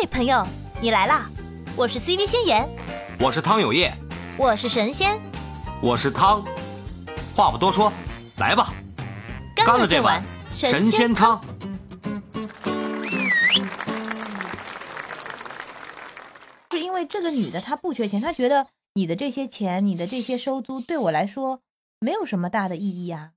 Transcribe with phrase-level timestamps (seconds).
[0.00, 0.42] 嘿，朋友，
[0.80, 1.28] 你来啦！
[1.76, 2.66] 我是 CV 仙言，
[3.18, 3.92] 我是汤有业，
[4.38, 5.20] 我是神仙，
[5.82, 6.42] 我是汤。
[7.36, 7.92] 话不多说，
[8.38, 8.72] 来吧，
[9.54, 10.22] 干了这碗
[10.54, 11.38] 神仙汤。
[16.70, 21.60] 是因为这个女的她不缺钱，她觉得你的这些钱，你的这些收租对我来说
[21.98, 23.32] 没有什么大的意义啊，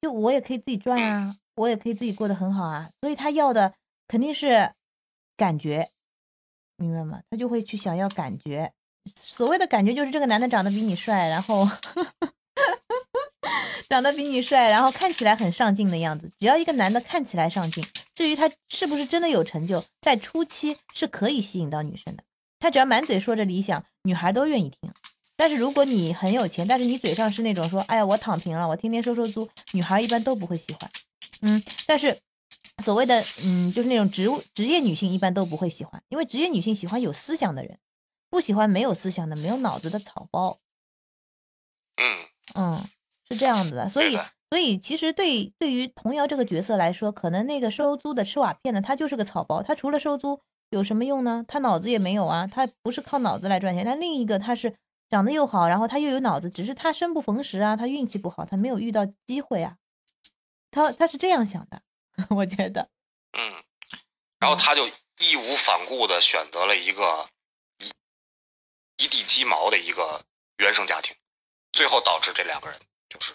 [0.00, 3.74] 就我也可以自己赚啊，我也可以自己过得很好啊，所以她要的
[4.08, 4.72] 肯定是
[5.40, 5.88] 感觉，
[6.76, 7.22] 明白吗？
[7.30, 8.70] 他就会去想要感觉，
[9.16, 11.66] 所谓的感觉就是这个男的长得比你帅，然后
[13.88, 16.30] 长得比你帅，然后看起来很上进的样子。
[16.38, 17.82] 只要一个男的看起来上进，
[18.14, 22.22] 至于他是不是真的有成就，在初期是可以吸引到女生的。
[22.58, 24.92] 他只要满嘴说着理想，女孩都愿意听。
[25.36, 30.90] 但是如果你很有钱，但是你嘴上是那种说，哎呀，我躺平了，我天天收收租，女孩一般都不会喜欢。
[31.40, 32.20] 嗯，但是
[32.80, 37.78] 所谓的嗯，就是那种职务职业女性一般都不会喜欢，因为职业女性喜欢有思想的人，
[38.30, 40.58] 不喜欢没有思想的、没有脑子的草包。
[41.96, 42.16] 嗯，
[42.54, 42.88] 嗯，
[43.28, 43.88] 是这样子的。
[43.88, 44.18] 所以，
[44.50, 51.44] 所以其实对对于童瑶这个角色来说，可能那个收租的吃瓦片的，他就是个草包，他除了收租有什么用呢？
[51.46, 53.84] 他脑子也没有啊，他不是靠脑子来赚钱。
[53.84, 54.76] 但另一个他是
[55.08, 59.76] 长得又好，然后他又有脑子，只是他生不逢时啊，他运气不好，他没有遇到机会啊。
[60.70, 61.82] 他他是这样想的，
[62.30, 62.88] 我觉得。
[63.32, 63.64] 嗯，
[64.38, 67.28] 然后他就义无反顾的选择了一个
[67.78, 70.24] 一一地鸡毛的一个
[70.58, 71.16] 原生家庭，
[71.72, 73.34] 最后导致这两个人就是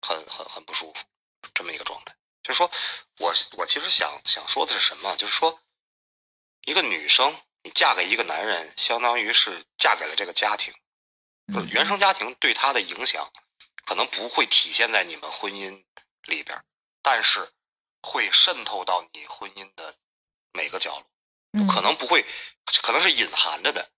[0.00, 1.04] 很很很不舒服
[1.52, 2.16] 这么一个状态。
[2.42, 2.70] 就是说
[3.18, 5.16] 我我其实想想说的是什么？
[5.16, 5.60] 就是说，
[6.66, 10.74] 一个女生你嫁给一个男人，相当于是嫁给了这个家庭，
[11.52, 13.32] 就是原生家庭对她的影响，
[13.86, 15.84] 可能不会体现在你们婚姻
[16.24, 16.64] 里边儿，
[17.04, 17.50] 但是
[18.02, 19.94] 会渗透到你婚姻的
[20.54, 21.06] 每个角落，
[21.52, 22.24] 嗯，可能不会，
[22.82, 23.90] 可能是隐含着的，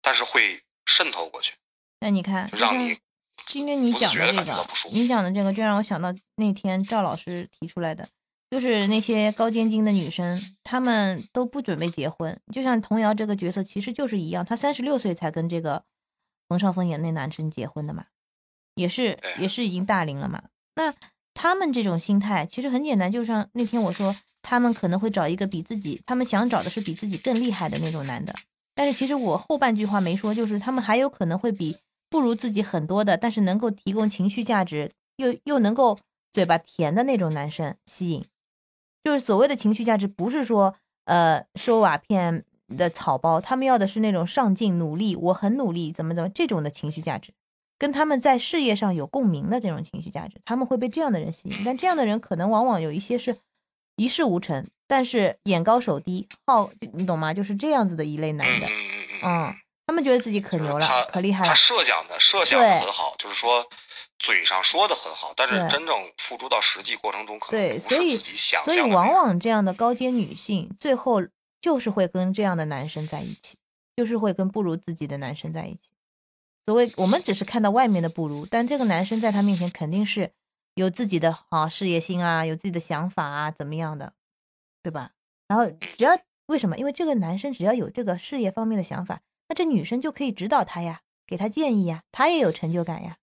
[0.00, 1.56] 但是会渗透过去，
[1.98, 3.00] 那你看，就让你
[3.44, 8.08] 今天你讲的这个你讲的这个，就让我想到那天赵老师提出来的，
[8.48, 12.40] 就是那些高尖精的女生，她们都不准备结婚。
[12.52, 15.84] 就像童瑶这个角色，其实就是一样，她三十六岁才跟这个
[16.48, 18.06] 冯绍峰演那男生结婚的嘛，
[18.76, 20.44] 也是也是已经大龄了嘛。
[20.76, 20.94] 那
[21.36, 28.34] 他们这种心态其实很简单，就像那天我说，他们可能会找一个比自己，他们想找的是比自己更厉害的那种男的。
[28.74, 31.76] 但是其实我后半句话没说，就是他们还有可能会比
[32.08, 35.98] 不如自己很多的，但是能够提供情绪价值，又又能够
[36.32, 38.24] 嘴巴甜的那种男生吸引。
[39.04, 47.32] 就是所谓的情绪价值，不是说呃收瓦片的草包，他们要的是那种上进、努力，我很努力，怎么怎么这种的情绪价值，
[47.78, 51.62] 跟他们在事业上有共鸣的这种情绪价值，他们会被这样的人吸引。
[51.64, 53.38] 但这样的人可能往往有一些是
[53.96, 57.34] 一事无成，但是眼高手低，好，你懂吗？
[57.34, 59.54] 就是这样子的一类男的，嗯嗯嗯嗯嗯，
[59.86, 63.66] 他们觉得自己可牛了他，可厉害了他，设想的设想的很好，就是说
[64.18, 71.22] 嘴上说的很好，但是真正付诸到实际过程中，可能对，不所以是自己想所以往往这样的高阶女性，最后
[71.60, 73.56] 就是会跟这样的男生在一起，
[73.96, 75.90] 就是会跟不如自己的男生在一起。
[76.66, 80.32] 所谓我们只是看到外面的不如，但这个男生在他面前肯定是
[80.74, 84.14] 有自己的好事业心啊，有自己的想法啊，怎么样的，
[84.82, 85.12] 对吧？
[85.46, 86.76] 然后只要为什么？
[86.76, 93.18] 因为这个男生只要有这个事业方面的想法，那这女生就可以指导他呀，给他建议呀，他也有成就感呀。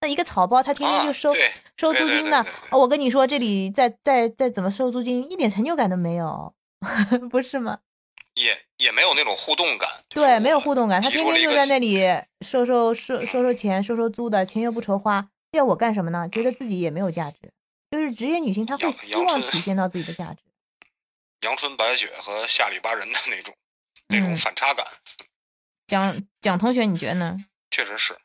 [0.00, 1.36] 那一个草包，他天天就收、啊
[1.76, 6.54] 收租金的，对对对啊我跟你说，这里再再再怎么收租金，一点成就感都没有，
[7.30, 7.80] 不是吗？
[8.36, 10.04] 也也没有那种互动感。
[10.08, 11.98] 对，没有互动感，他天天就在那里
[12.40, 16.28] 收收收收收钱，收收租的，钱又不愁花，要我干什么呢？
[16.30, 17.52] 觉得自己也没有价值，
[17.90, 20.42] 就是职业女性，她会希望体现到自己的价值。
[21.42, 23.54] 阳春白雪和下里巴人的那种
[24.08, 24.86] 那种嗯反差感，
[25.86, 27.36] 蒋蒋同学，你觉得呢？
[27.70, 28.16] 确实是。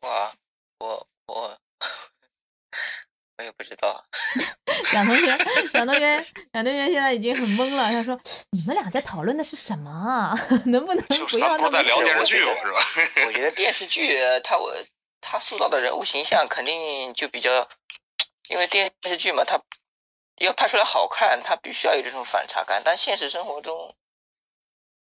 [0.00, 0.32] 我
[0.78, 1.58] 我我
[3.38, 4.04] 我也不知道，
[4.90, 5.26] 蒋同学，
[5.72, 7.84] 蒋同学，蒋同学现在已经很懵了。
[7.92, 8.20] 他说
[8.50, 10.34] ：“你们俩在讨论的是什么啊？
[10.66, 12.44] 能不能就是咱不要那么不是在聊电视 剧？
[13.26, 14.74] 我觉得电视剧它我
[15.20, 17.68] 它塑造的人物形象肯定就比较，
[18.48, 19.60] 因为电视剧嘛，它
[20.38, 23.94] 要拍出来好看，它必须要有这种反差感，但现实生活中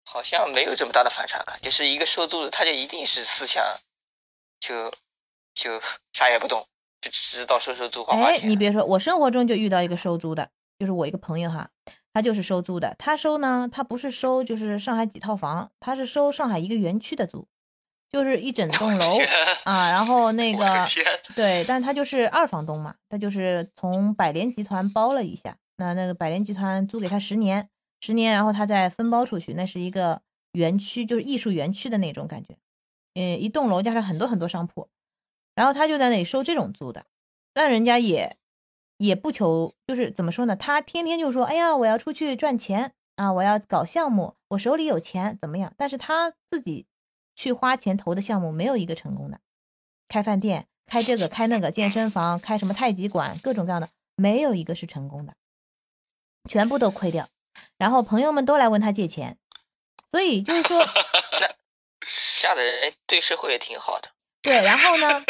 [0.06, 3.62] 好像没有这么大的反差感，就是一个收租的，他就一定是思想
[4.58, 4.90] 就
[5.52, 5.82] 就
[6.14, 6.66] 啥也不懂，
[7.02, 11.68] 就知道收收租花花哎，你别说，我生活中就遇到一个收租的，就是我一个朋友哈，
[12.14, 12.94] 他就是收租的。
[12.96, 17.48] 他收呢，他不是收就是上海几套房，他是收上海一个园区的租，
[18.08, 19.18] 就是一整栋楼
[19.64, 19.90] 啊。
[19.90, 20.86] 然后那个，
[21.34, 27.68] 对，但他就是二房东嘛，他就是从百联集团包了一下，那那个百联集团租给他十年，
[28.00, 30.22] 十年，然后他再分包出去，那是一个
[30.52, 32.56] 园区，就是艺术园区的那种感觉，
[33.14, 34.88] 嗯，一栋楼加上很多很多商铺，
[35.54, 37.06] 然后他就在那里收这种租的，
[37.52, 38.36] 但人家也
[38.96, 40.56] 也不求，就是怎么说呢？
[40.56, 45.72] 他天天就说，哎呀，我要出去赚钱啊，我要搞项目，我手里有钱，怎么样？
[45.76, 46.86] 但是他自己
[47.34, 49.40] 去花钱投的项目没有一个成功的，
[50.08, 50.68] 开饭店。
[50.84, 55.32] 开这个开那个健身房，开什么太极馆，各种各样的，没有一个是成功的，
[56.50, 57.30] 全部都亏掉。
[57.78, 59.38] 然后朋友们都来问他借钱，
[60.10, 60.84] 所以就是说，
[62.40, 64.10] 这样的人对社会也挺好的。
[64.42, 65.24] 对，然后呢，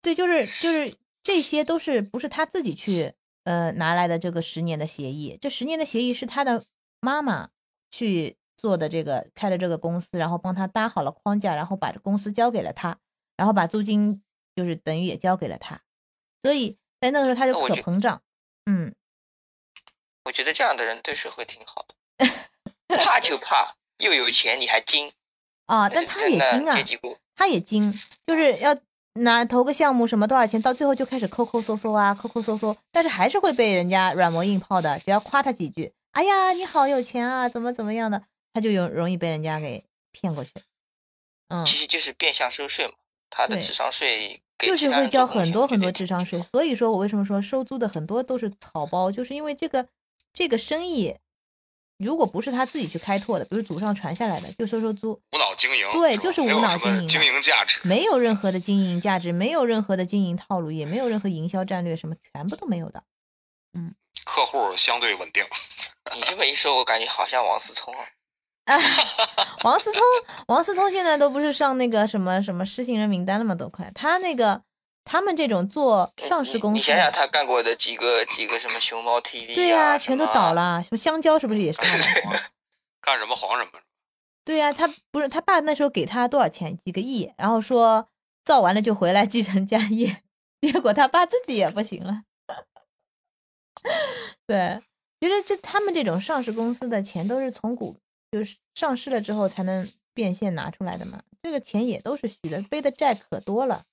[0.00, 3.12] 对，就是就是这些都是不是他自己去
[3.44, 5.36] 呃拿来的这个十年的协议？
[5.40, 6.64] 这十年的协议是他的
[7.00, 7.50] 妈妈
[7.90, 12.98] 去做的，这个开了这个公司，然后帮他搭好了框架，然后把这公司交给了他，
[13.36, 14.22] 然后把租金。
[14.54, 15.80] 就是等于也交给了他，
[16.42, 18.22] 所以在那个时候他就可膨胀。
[18.66, 18.94] 嗯，
[20.26, 22.26] 我觉得这样的人对社会挺好的，
[22.98, 25.10] 怕就怕又有钱你还精
[25.64, 25.88] 啊！
[25.88, 26.82] 但他也精啊，
[27.34, 28.76] 他也精，就是要
[29.14, 34.98] 拿投个项目什么多少钱，到最后就开始抠抠搜搜啊，抠抠搜搜，但是还是会被人家软磨硬泡的。
[35.00, 40.52] 只要夸他几句，哎呀你好有钱啊，怎么怎么样的，他就容容易被人家给骗过去。
[41.48, 42.94] 嗯，其实就是变相收税嘛。
[43.34, 49.88] 他的智商税就是会交很多很多智商税，所以说我为什么说收租的很多都是草包，就是因为这个
[50.34, 51.16] 这个生意，
[52.02, 63.02] 如果不是他自己去开拓的，比如祖上传下来的，就收收租，无脑经营，对，就是无脑经营，经营价值没有任何的经营价值，没有任何的经营套路，也没有任何营销战略，什么全部都没有的，
[63.74, 63.94] 嗯，
[64.24, 65.44] 客户相对稳定。
[66.14, 68.04] 你这么一说，我感觉好像王思聪啊。
[68.66, 68.78] 啊，
[69.64, 70.00] 王思聪，
[70.46, 73.56] 王思聪现在都不是上那个什么什么失信人名单了吗？
[73.56, 74.62] 都快，他那个
[75.04, 80.82] 他们这种做上市公司，你想想他干过的几个几个什么熊猫 TV，对呀，全都倒了。
[80.82, 82.40] 什么香蕉是不是也是他的？
[83.02, 83.80] 干什么黄什么？
[84.44, 86.76] 对呀，他不是他爸那时候给他多少钱？
[86.78, 88.08] 几个亿，然后说
[88.44, 90.22] 造完了就回来继承家业，
[90.60, 92.22] 结果他爸自己也不行了。
[94.46, 94.80] 对，
[95.20, 97.96] 其实这他们这种上市公司的钱都是从股。
[98.32, 103.84] 就是上市了之后才能变现拿出来的嘛，这个钱也都是虚的，背的债可多了。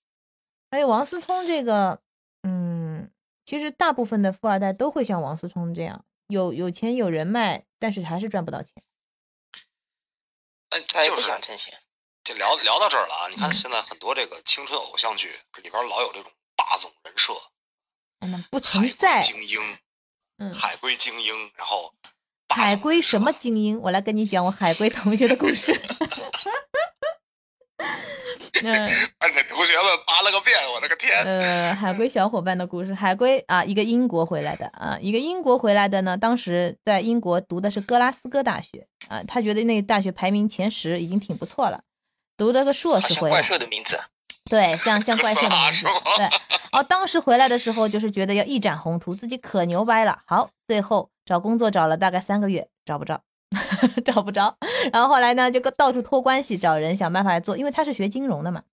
[0.72, 2.02] 还有王思聪这个，
[2.44, 3.12] 嗯，
[3.46, 8.84] 其实大部分的富二代都会像王思聪这样，有有钱有人脉，但是还是赚不到钱。
[10.70, 11.80] 嗯，他也不想挣钱。
[12.24, 13.28] 就聊聊到这儿了啊！
[13.30, 15.32] 你看现在很多这个青春偶像剧
[15.64, 17.34] 里边老有这种霸总人设，
[18.20, 19.60] 嗯，不存在精英，
[20.38, 21.96] 嗯，海归精英，然后。
[22.50, 23.80] 海归什么精英？
[23.82, 25.72] 我来跟你讲我海归同学的故事。
[28.64, 31.24] 嗯，把同学们扒了个遍，我的个天！
[31.24, 41.82] 呃，海归小伙伴的故事，海归啊，一个英国回来的啊，一个英国回来的呢，当时在英国读的是格拉斯哥大学啊，他觉得那个大学排名前十已经挺不错了，
[42.38, 43.36] 读了个硕士回来。
[43.38, 44.00] 怪兽的名字。
[44.50, 45.86] 对，像像怪兽的名字。
[46.18, 46.26] 对，
[46.72, 50.20] 哦，当时回来的时候就是觉得要一展宏图，自己可牛掰了。
[50.26, 51.10] 好，最后。
[51.30, 53.22] 找工作找了大概三个月，找不着，
[54.06, 54.56] 找不着。
[54.94, 57.58] 然后后来呢，就到处托关系找人，想办法做。
[57.58, 58.64] 因为他是学金融的嘛。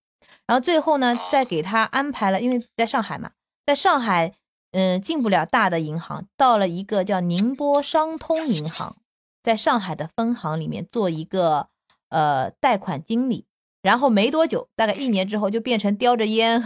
[0.46, 3.32] 然后最后呢，再给他安排了，因为在上海嘛，
[3.66, 4.32] 在上海，
[4.72, 8.96] 嗯，进不了大的银行，到了一个叫宁波商通银行，
[9.42, 11.68] 在上海的分行里面做一个
[12.10, 13.46] 呃贷款经理。
[13.82, 16.64] 然后没多久，大概一年之后，就变成叼着烟。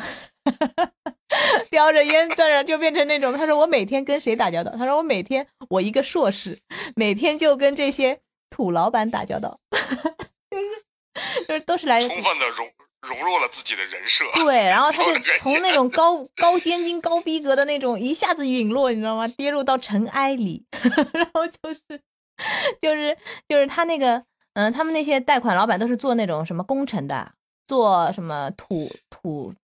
[1.71, 4.73] 叼着烟在那就变成那种，他说我每天跟谁打交道？
[4.77, 6.59] 他说我每天我一个硕士，
[6.97, 9.61] 每天就跟这些土老板打交道，
[10.51, 12.69] 就是就是都是来充分的融
[13.03, 14.25] 融入了自己的人设。
[14.35, 19.29] 对，然后他就 从那种高高尖精高逼格的那种一下子陨落，你知道吗？
[19.29, 20.67] 跌入到尘埃里，
[21.15, 21.83] 然后就是
[22.83, 23.17] 就是
[23.49, 24.25] 就是他那个
[24.55, 27.33] 嗯，他们那些贷款老板都是做那种什么工程的，
[27.69, 29.55] 做什么土土。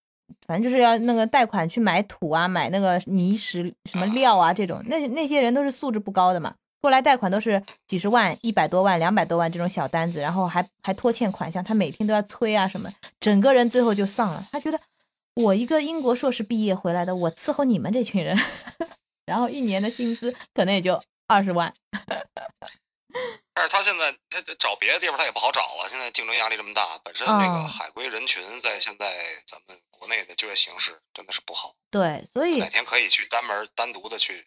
[0.46, 14.46] 反正就是要那个贷款去买土啊，买那个泥石什么料啊，这种那那些人都是素质不高的嘛，过来贷款都是几十万、一百多万、两百多万这种小单子，然后还还拖欠款项，他每天都要催啊什么，整个人最后就丧了。
[14.52, 14.78] 他觉得
[15.34, 18.38] 我一个英国硕士毕业回来的，我伺候你们这群人，
[19.26, 21.72] 然后一年的薪资可能也就二十万。
[23.56, 31.74] 但是他现在他找别的地方他也不好找啊，现在竞争压力这么大，本身这个海归人群在现在咱们国内的就业形势真的是不好。
[31.90, 34.46] 对，所以哪天可以去单门单独的去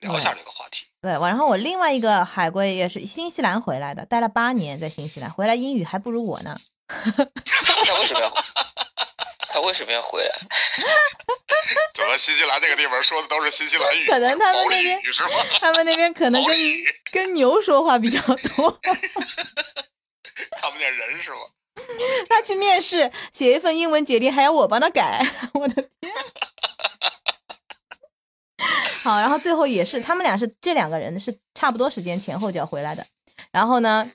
[0.00, 0.86] 聊一下这个话题。
[1.00, 6.60] 对，然后我另外一个海归也是新西兰回来的，待了八年在新西兰，回来英语还不如我呢。
[7.14, 8.32] 他为什么要？
[9.52, 10.30] 他为什么要回来？
[11.94, 14.06] 怎么新西兰那个地方说的都是新西兰语？
[14.06, 15.00] 可能他们那边？
[15.60, 16.56] 他们那边可能跟
[17.12, 18.80] 跟牛说话比较多。
[20.60, 21.38] 看不见人是吗？
[22.28, 26.12] 他去面试，写一份英文简历，还要我帮他改， 我的天！
[29.02, 33.06] 好，然后最后也是他们俩是这两个人是差不多时间前后脚回来的。
[33.50, 34.10] 然后呢，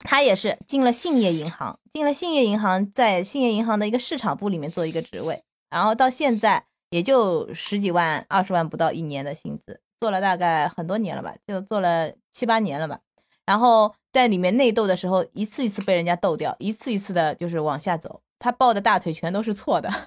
[0.00, 13.00] 他也是进了兴业银行，进了兴业银行，在兴业银行的一个市场部里面做一个职位，然后到现在也就十几万、二十万不到一年的薪资，做了大概很多年了吧，就做了七八年了吧。
[13.44, 19.88] 然后在里面内斗的时候，一次一次被人家斗掉，一次一次的就是往下走，他抱的大腿全都是错的。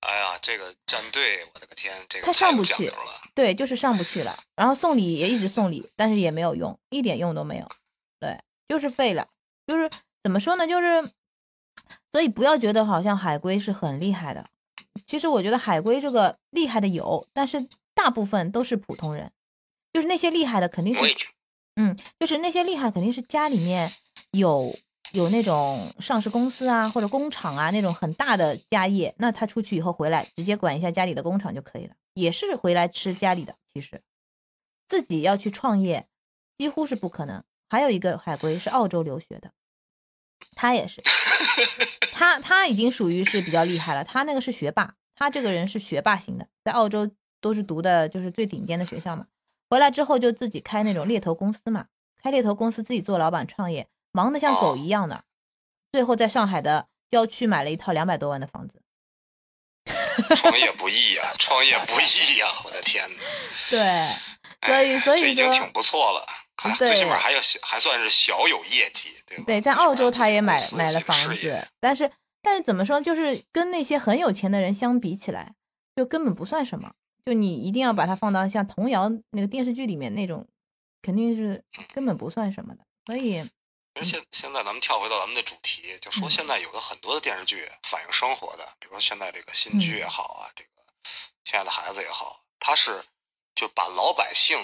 [0.00, 2.92] 哎呀，这个战队，我的个天，这个他上不去。
[3.34, 4.38] 对，就是上不去了。
[4.54, 7.68] 然后送礼也一直送礼，但是也没有用，一点用都没有。
[8.66, 9.28] 对，就是废了。
[9.66, 9.90] 就是
[10.22, 10.66] 怎么说呢？
[10.66, 11.12] 就是，
[12.12, 14.48] 所以不要觉得好像海龟是很厉害的。
[15.06, 19.32] 其实我觉得海龟这个厉害的有，但是大部分都是普通人。
[19.92, 21.00] 就是那些厉害的肯定是
[21.76, 23.92] 嗯，就是那些厉害肯定是家里面
[24.32, 24.74] 有
[25.12, 33.56] 有那种上市公司啊或者工厂啊那种很大的家业，那他出去以后回来直接管一下家里的工厂就可以了，也是回来吃家里的。
[33.72, 34.02] 其实
[34.88, 36.06] 自己要去创业
[36.58, 37.42] 几乎是不可能。
[37.68, 39.52] 还有一个海归是澳洲留学的，
[40.54, 41.02] 他也是，
[42.12, 49.26] 他他已经属于是比较厉害了，他那个是学霸，他这个人是学霸型的，在澳洲都是读的就是最顶尖的学校嘛。
[49.68, 51.86] 回来之后就自己开那种猎头公司嘛，
[52.22, 55.24] 开猎头公司自己做老板创业，忙得像狗一样的，
[55.90, 58.82] 最后在上海的郊区买了一套两百多万的房子。
[60.36, 63.22] 创业不易呀、创业不易呀、我的天呐！
[63.68, 64.08] 对，
[64.66, 66.26] 所以所以已经挺不错了，
[66.78, 69.44] 最起码还有还算是小有业绩，对吧？
[69.46, 72.10] 对，在澳洲他也买买了房子，但是
[72.42, 75.54] 但是怎么说，就是跟那些很有钱的人相比起来，
[75.94, 76.92] 就根本不算什么。
[77.24, 80.46] 就你一定要把它放到像童谣那个电视剧里面那种，
[81.02, 82.84] 肯定是根本不算什么的。
[83.04, 83.42] 所以，
[83.96, 90.70] 其实现现在咱们跳回到咱们的主题，就说嗯现在有的很多的电视剧反映生活的，比如说现在这个新剧也好啊，这个
[91.44, 93.04] 亲爱的孩子也好，它是
[93.56, 94.56] 就把老百姓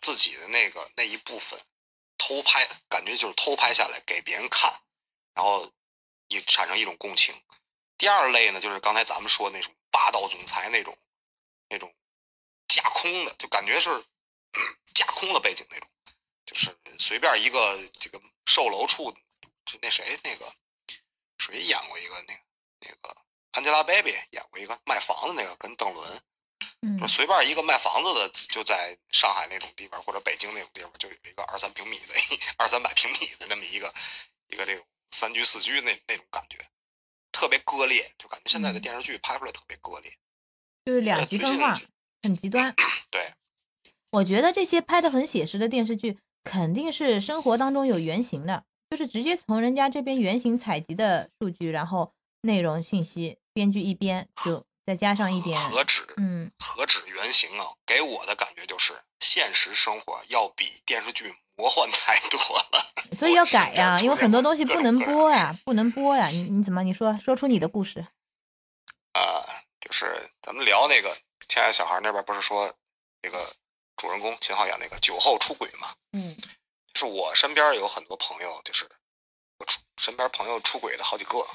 [0.00, 1.60] 自己的那个那一部分
[2.18, 4.82] 偷拍，感觉就是偷拍下来给别人看，
[5.34, 5.70] 然后
[6.28, 7.34] 也产生一种共情。
[7.98, 10.96] 第二类呢，就是刚才咱们说那种霸道总裁那种
[11.68, 11.94] 那种
[12.68, 14.60] 架空的，就感觉是嗯
[14.94, 15.88] 架空的背景那种。
[16.46, 19.12] 就是随便一个这个售楼处，
[19.64, 20.52] 就那谁那个
[21.38, 22.40] 谁演过一个那个
[22.80, 23.16] 那个
[23.52, 26.22] Angelababy 演过一个卖房子那个跟邓伦，
[26.82, 32.14] 嗯就随便一个卖房子的就在上海那种地方或者北京那种地方，就有一个二三平米的
[32.58, 33.92] 二三百平米的那么一个
[34.48, 36.58] 一个这种三居四居那那种感觉，
[37.32, 40.12] 特别割裂，就感觉现在的嗯电视剧拍出来特别割裂。
[40.84, 41.78] 就是两呃极分化
[42.22, 42.74] 很极端。
[43.10, 43.34] 对，
[44.12, 52.12] 我觉得这些拍的很写实的电视剧，肯定是生活当中有原型的，就是直接从人家这边原型采集的数据，然后
[52.42, 57.66] 内容信息编剧一编，就再加上一点，何止嗯，何止原型啊！
[57.86, 62.92] 给我的感觉就是，现实生活要比电视剧魔幻太多了。
[63.16, 66.28] 所以要改呀、因为很多东西不能播呀，不能播呀。
[66.28, 68.06] 你你怎么你说说出你的故事？
[69.12, 69.44] 呃，
[69.80, 71.14] 就是咱们聊那个
[71.48, 72.74] 《亲爱的小孩》那边不是说
[73.22, 73.54] 那个
[73.96, 75.94] 主人公秦昊演那个酒后出轨嘛？
[76.12, 76.36] 嗯
[76.92, 78.88] 就是我身边有很多朋友，就是
[79.58, 81.46] 我出身边朋友出轨的好几个。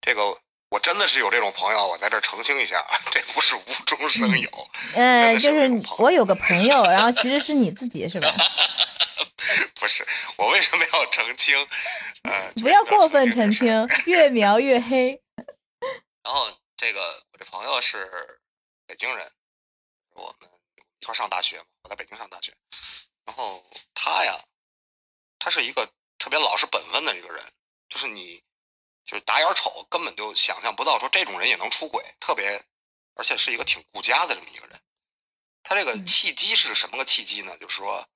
[0.00, 0.36] 这个
[0.72, 4.48] 我真的是有这种朋友，我在这儿澄清一下， 这不是无中生有。
[4.94, 8.34] 嗯，是就是我有个朋友，然后其实是你自己是吧？
[9.74, 10.06] 不是
[10.38, 11.54] 我为什么要澄清？
[12.22, 15.20] 呃， 不要过分澄澄清 越描越黑。
[16.22, 18.40] 然后这个我这朋友是
[18.86, 19.30] 北京人，
[20.14, 20.48] 我们
[21.00, 22.54] 一块儿上大学嘛，我在北京上大学。
[23.26, 23.62] 然后
[23.92, 24.40] 他呀，
[25.38, 25.86] 他是一个
[26.16, 27.44] 特别老实本分的一个人，
[27.90, 28.42] 就是你
[29.04, 32.64] 就是打眼瞅根本就想象不到说这种人也能出轨，特别
[33.14, 34.80] 而且是一个挺顾家的这么一个人。
[35.62, 37.56] 他这个嗯契机是什么个契机呢？
[37.58, 38.08] 就是说，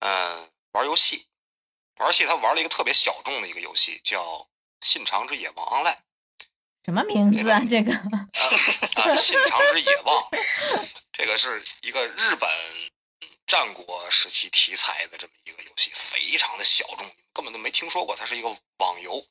[0.00, 1.26] 嗯、玩游戏，
[1.96, 4.22] 玩游戏他玩了一个特别小众的一个游戏，叫
[4.80, 5.96] 《信长之野望 Online》。
[6.84, 7.60] 什么名字啊？
[7.68, 10.28] 这个啊，信长之野望，
[11.12, 12.48] 这个是一个日本
[13.46, 18.14] 战国时期题材的这么一个游戏，非常的小众，根本都没听说过。
[18.14, 19.26] 它是一个网游，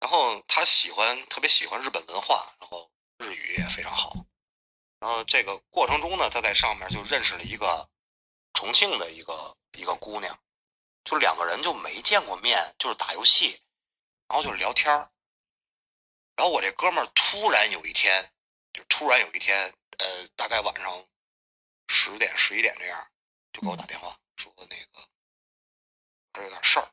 [0.00, 4.14] 然后他喜欢特别喜欢日本文化，然后日语也非常好。
[4.98, 7.88] 然后这个过程中呢，他在上面就认识了一个
[8.54, 10.38] 重庆的一个一个姑娘，
[11.04, 13.62] 就两个人就没见过面，就是打游戏，
[14.26, 15.10] 然后就是聊天儿。
[16.36, 18.32] 然后我这哥们儿突然有一天，
[18.72, 21.06] 就突然有一天，呃，大概晚上
[21.88, 23.10] 十点十一点这样，
[23.52, 25.08] 就给我打电话说，那个
[26.32, 26.90] 这有点事儿，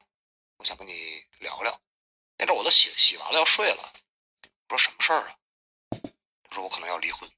[0.58, 1.82] 我想跟你聊聊。
[2.38, 3.94] 那阵儿我都洗洗完了要睡了，
[4.70, 5.36] 我说什么事儿啊？
[6.50, 7.30] 他说我可能要离婚。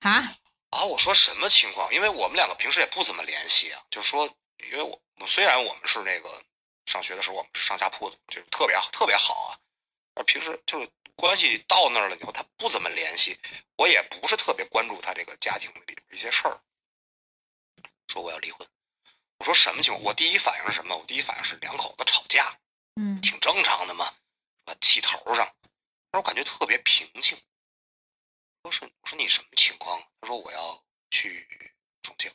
[0.00, 0.38] 啊，
[0.70, 1.92] 啊，我说什么情况？
[1.92, 4.26] 因为我们两个平时也不怎么联系啊，就是说，
[4.70, 6.42] 因为我我虽然我们是那个
[6.86, 9.58] 上学的时候我们是上下铺的，就是特别好特别好啊，
[10.14, 13.38] 而平时就是关系到那儿了以后，他不怎么联系，
[13.76, 16.60] 我也不是特别关注他这个家庭里边一些事儿。
[18.06, 18.66] 说我要离婚，
[19.38, 20.02] 我说什么情况？
[20.04, 20.96] 我第一反应是什么？
[20.96, 22.56] 我第一反应是两口子吵架，
[22.96, 24.14] 嗯挺正常的嘛，
[24.68, 25.46] 啊，气头上。
[26.10, 27.36] 但是我感觉特别平静。
[28.62, 30.02] 我说我说你什么情况？
[30.20, 32.30] 他说我要去重庆。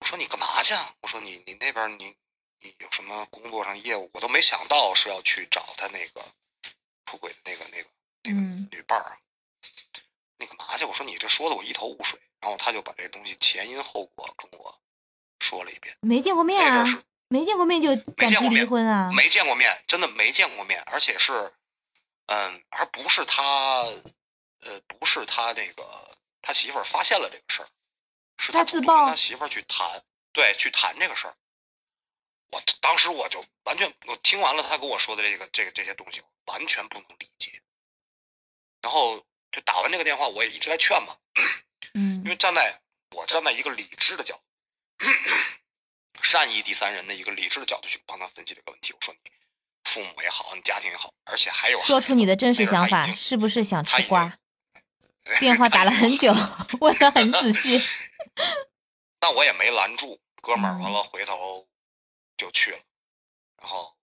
[0.00, 0.94] 我说你干嘛去啊？
[1.00, 2.16] 我说你你那边你
[2.60, 4.10] 你有什么工作上业务？
[4.14, 6.24] 我都没想到是要去找他那个
[7.06, 7.90] 出轨的那个那个
[8.22, 9.18] 那个嗯女伴儿啊。
[10.38, 10.84] 你干嘛去？
[10.84, 12.20] 我说你这说的我一头雾水。
[12.40, 14.82] 然后他就把这东西前因后果跟我
[15.38, 15.96] 说了一遍。
[16.00, 19.10] 没见过面啊那阵，是没见过面就敢提见过面离婚啊？
[19.10, 21.54] 没见过面，真的没见过面，而且是，
[22.26, 23.42] 嗯，而不是他，
[24.60, 27.68] 呃，不是他那个他媳妇儿发现了这个事儿，
[28.36, 31.34] 是他自曝跟他媳妇儿去谈，对，去谈这个事儿。
[32.50, 37.62] 我当时我就完全，我听完了他跟我说的这个这个这些东西，完全不能理解。
[38.82, 41.16] 然后就打完这个电话，我也一直在劝嘛，
[41.94, 42.78] 嗯因为站在
[43.16, 44.38] 我站在一个理智的角
[44.98, 45.06] 度，
[46.22, 48.92] 善意第三人的一个理智的角度去帮他分析这个问题。
[48.92, 49.30] 我说你
[49.84, 54.38] 父母也好，你家庭也好，而且还有说出你的真实想法，是不是想吃瓜？
[55.38, 56.34] 电话打了很久，
[56.80, 57.80] 问的很仔细。
[59.20, 61.68] 那我也没拦住，哥们儿，嗯完了回头
[62.36, 62.78] 就去了，
[63.60, 63.94] 然后，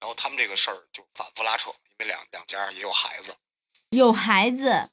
[0.00, 3.36] 然后他们这个事儿就反复拉扯，因为两两家也有孩子。
[3.90, 4.90] 有孩子，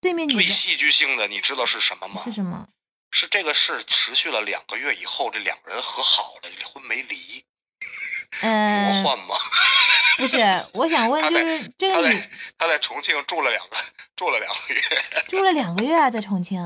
[0.00, 2.22] 对面最戏剧性的，你知道是什么吗？
[2.24, 2.68] 是什么？
[3.16, 7.42] 是这个事持续了两个月以后，这两个人和好了，离婚没离，
[8.42, 9.34] 魔呃，幻吗？
[10.18, 10.36] 不是，
[10.74, 13.76] 我想问，就是这个女在他在重庆住了两个
[14.14, 14.82] 住了两个月，
[15.28, 16.60] 住了两个月啊，在重庆，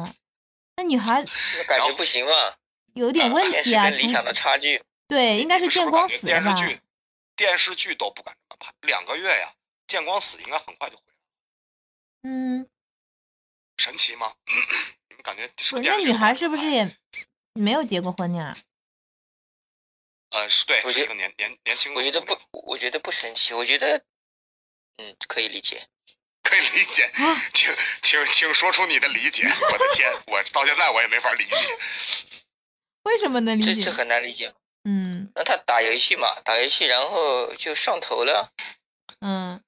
[0.75, 1.25] 那女孩
[1.57, 2.57] 那感觉不行啊，
[2.95, 3.89] 有点问题啊。
[3.89, 4.83] 理想的差距。
[5.07, 6.27] 对，应该是见光死？
[6.27, 6.81] 电视剧
[7.37, 9.53] 电视剧都不敢这么拍，两个月呀，
[9.87, 11.15] 见光死应该很快就回来，
[12.25, 12.69] 嗯，
[13.77, 14.33] 神奇吗？
[15.21, 15.51] 你感觉
[15.83, 16.97] 那女孩是不是也
[17.53, 18.57] 没有结过婚呢？
[20.31, 23.99] 呃，是对，我觉得是一个年年年轻我觉得不，我觉得不神奇，我觉得，
[24.97, 25.87] 嗯，可以理解。
[26.43, 29.45] 可以理解，啊请请请说出你的理解。
[29.45, 31.79] 我的天，我到现在我也没法理解。
[33.05, 33.75] 为什么能理解？
[33.75, 34.55] 这这很难理解。
[34.85, 38.51] 嗯那他打游戏嘛，打游戏然后就上头了，
[39.21, 39.63] 嗯，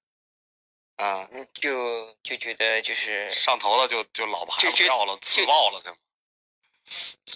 [1.03, 5.91] 嗯，嗯，就就觉得就是上头了就就老婆孩就觉子不要了，自爆了就。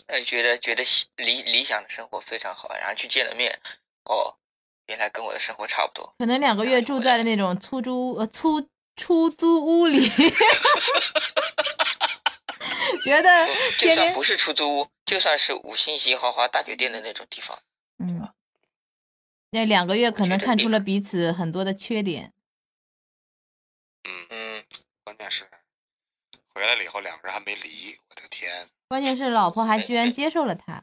[0.06, 0.84] 呃觉得觉得
[1.16, 3.58] 理理想的生活非常好，然后去见了面，
[4.04, 4.36] 哦，
[4.86, 6.14] 原来跟我的生活差不多。
[6.18, 10.08] 可能两个月住在的那种出租呃出出租屋里，
[13.02, 13.48] 觉得
[13.78, 17.58] 就算不是出租屋，就算是五星级豪华大酒店的那种地方，
[17.98, 18.28] 嗯，
[19.50, 22.32] 那两个月可能看出了彼此很多的缺点。
[24.06, 24.64] 嗯，嗯，
[25.04, 25.44] 关键是
[26.54, 30.74] 回来了以后两个人还没离，我的天关键是老婆还居然接受了他，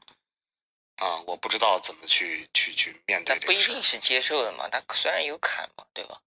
[1.03, 1.19] 啊！
[1.25, 3.73] 我不知道怎么去去去面那不一对这个事儿。
[3.73, 6.19] 定是接受的嘛，他虽然有坎嘛，对吧？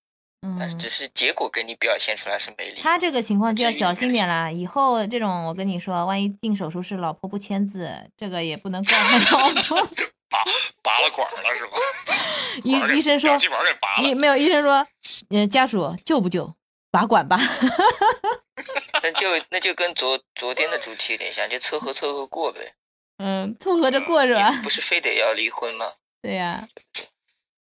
[0.59, 2.81] 但是嗯只，是结果给你表现出来是没理。
[2.81, 4.51] 他这个情况就要小心点啦。
[4.51, 9.89] 以后这种我跟你说，万一进手术室老婆不签字，这个也不能怪他老婆。
[10.29, 10.45] 拔
[10.83, 11.79] 拔了管儿了是吧？
[12.65, 14.09] 医医生说氧气管给拔了。
[14.09, 14.87] 医没有医生说，
[15.31, 16.53] 呃，家属救不救？
[16.91, 17.39] 拔管吧。
[19.03, 22.75] 那就那就跟昨昨天的主题有点像，就凑合凑合过呗。
[23.19, 24.63] 嗯，凑合着过是吧你？
[24.63, 25.93] 不是非得要离婚吗？
[26.23, 26.69] 对呀、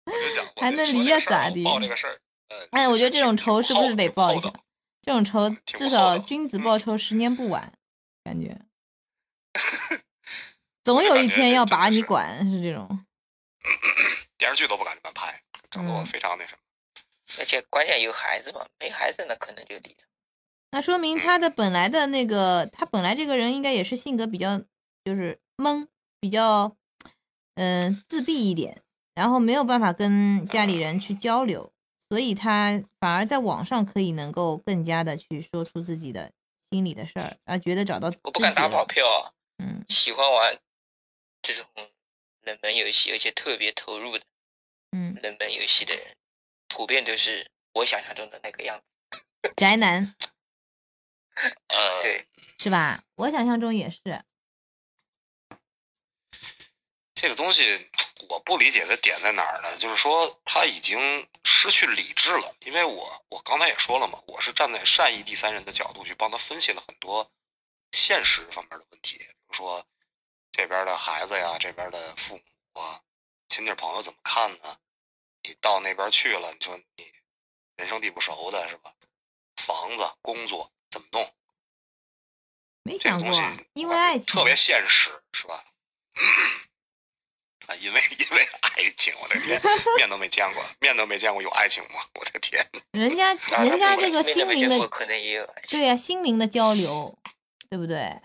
[0.05, 4.53] 我就想，还能离呀咋的报这个事儿，呃，哎，我觉得这种仇是不是得报一下？
[5.03, 7.73] 这种仇至少君子报仇，十年不晚，
[8.23, 8.57] 感觉。
[10.85, 13.05] 总有一天要把你管，是这种。
[14.37, 16.59] 电视剧都不敢这么拍，整得我嗯非常那什么。
[17.39, 20.05] 而且关键有孩子嘛，没孩子那可能就离了。
[20.71, 24.59] 那说明他的本来的那个，他本来这个人应该也是性格比较，
[25.05, 25.89] 就是闷，
[26.21, 26.77] 比较，
[27.57, 28.83] 嗯、自闭一点，
[29.15, 31.73] 然后没有办法跟家里人去交流，
[32.09, 36.33] 所以他反而在网上可以能够更加的去说出自己的
[36.71, 40.59] 心里的事儿，然后觉得找到我不敢打了保票啊，嗯喜欢玩
[41.43, 41.67] 这种
[42.45, 44.25] 冷门游戏，而且特别投入的
[44.93, 46.17] 嗯，冷门游戏的人，
[46.73, 48.81] 普遍就是我想象中的那个样
[49.11, 49.53] 子。
[49.57, 50.17] 宅男
[51.69, 52.27] 呃，对，
[52.59, 53.05] 是吧？
[53.17, 54.25] 我想象中也是，
[57.15, 57.91] 这个东西
[58.31, 59.77] 我不理解的点在哪儿呢？
[59.77, 62.57] 就是说他已经失去理智了。
[62.61, 67.31] 因为我我刚才也说了嘛，我是站在善意第三人的角度去帮他分析了很多
[67.93, 69.87] 现实方面的问题，比如说
[70.51, 72.37] 这边的孩子呀，这边的父
[72.73, 73.03] 母啊，
[73.49, 74.79] 亲戚朋友怎么看呢？
[75.45, 77.13] 你到那边去了，你说你
[77.77, 78.93] 人生地不熟的是吧？
[79.57, 81.35] 房子、工作怎么弄？
[82.85, 85.65] 没想过这个东西，因为爱情，特别现实，是吧？
[87.69, 89.61] 啊，因为因为爱情，我的天，
[89.97, 92.01] 面都没见过，面都没见过有爱情吗？
[92.15, 95.55] 我的天， 人家啊人家这个心灵的可能也有。
[95.69, 97.17] 对呀、心灵的交流，
[97.71, 98.21] 对不对？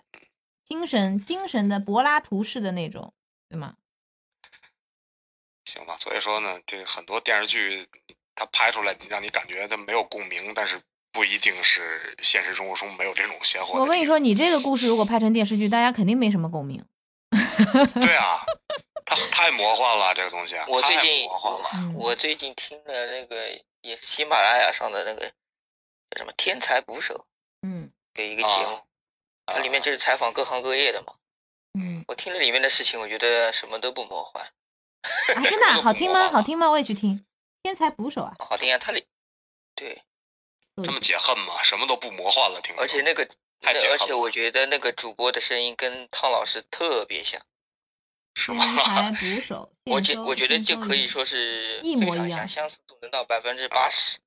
[0.65, 3.13] 精神精神的柏拉图式的那种，
[3.47, 3.75] 对吗？
[5.67, 5.95] 行吧。
[5.99, 7.88] 所以说呢，这很多电视剧
[8.36, 13.82] 它拍出来，让你感觉它没有共鸣，但是不一定是现实生活中没有这种鲜活的。
[13.82, 16.86] 我跟你，说，你这个故事如果拍成电视剧，大家肯定没什么共鸣。
[17.95, 18.45] 对啊，
[19.06, 21.69] 它太魔幻了，这个东西，我最近魔幻了。
[21.73, 23.49] 嗯我最近听的那个
[23.82, 25.27] 也是喜马拉雅上的那个
[26.12, 27.15] 叫什么《天才捕手》
[27.67, 28.80] 嗯给一个节目，
[29.47, 31.13] 它里面就是采访各行各业的嘛。
[31.73, 34.47] 嗯，我听了里面的事情，我觉得什么都不魔幻，
[35.01, 36.29] 啊， 真的啊好听吗？
[36.29, 36.69] 好听吗？
[36.69, 37.15] 我也去听
[37.63, 38.36] 《天才捕手》啊。
[38.39, 38.77] 好听啊。
[38.77, 39.05] 他里
[39.75, 40.03] 对，
[40.83, 41.62] 这么解恨吗？
[41.63, 42.75] 什么都不魔幻了，听。
[42.77, 43.25] 而且那个
[43.62, 47.41] 太解恨了而且我觉得那个主播的声音跟汤老师特别像，
[48.36, 48.63] 天是吗？
[48.83, 54.19] 才 捕手，我觉我觉得就可以说是一模一样非常像，相似度能到百分之八十。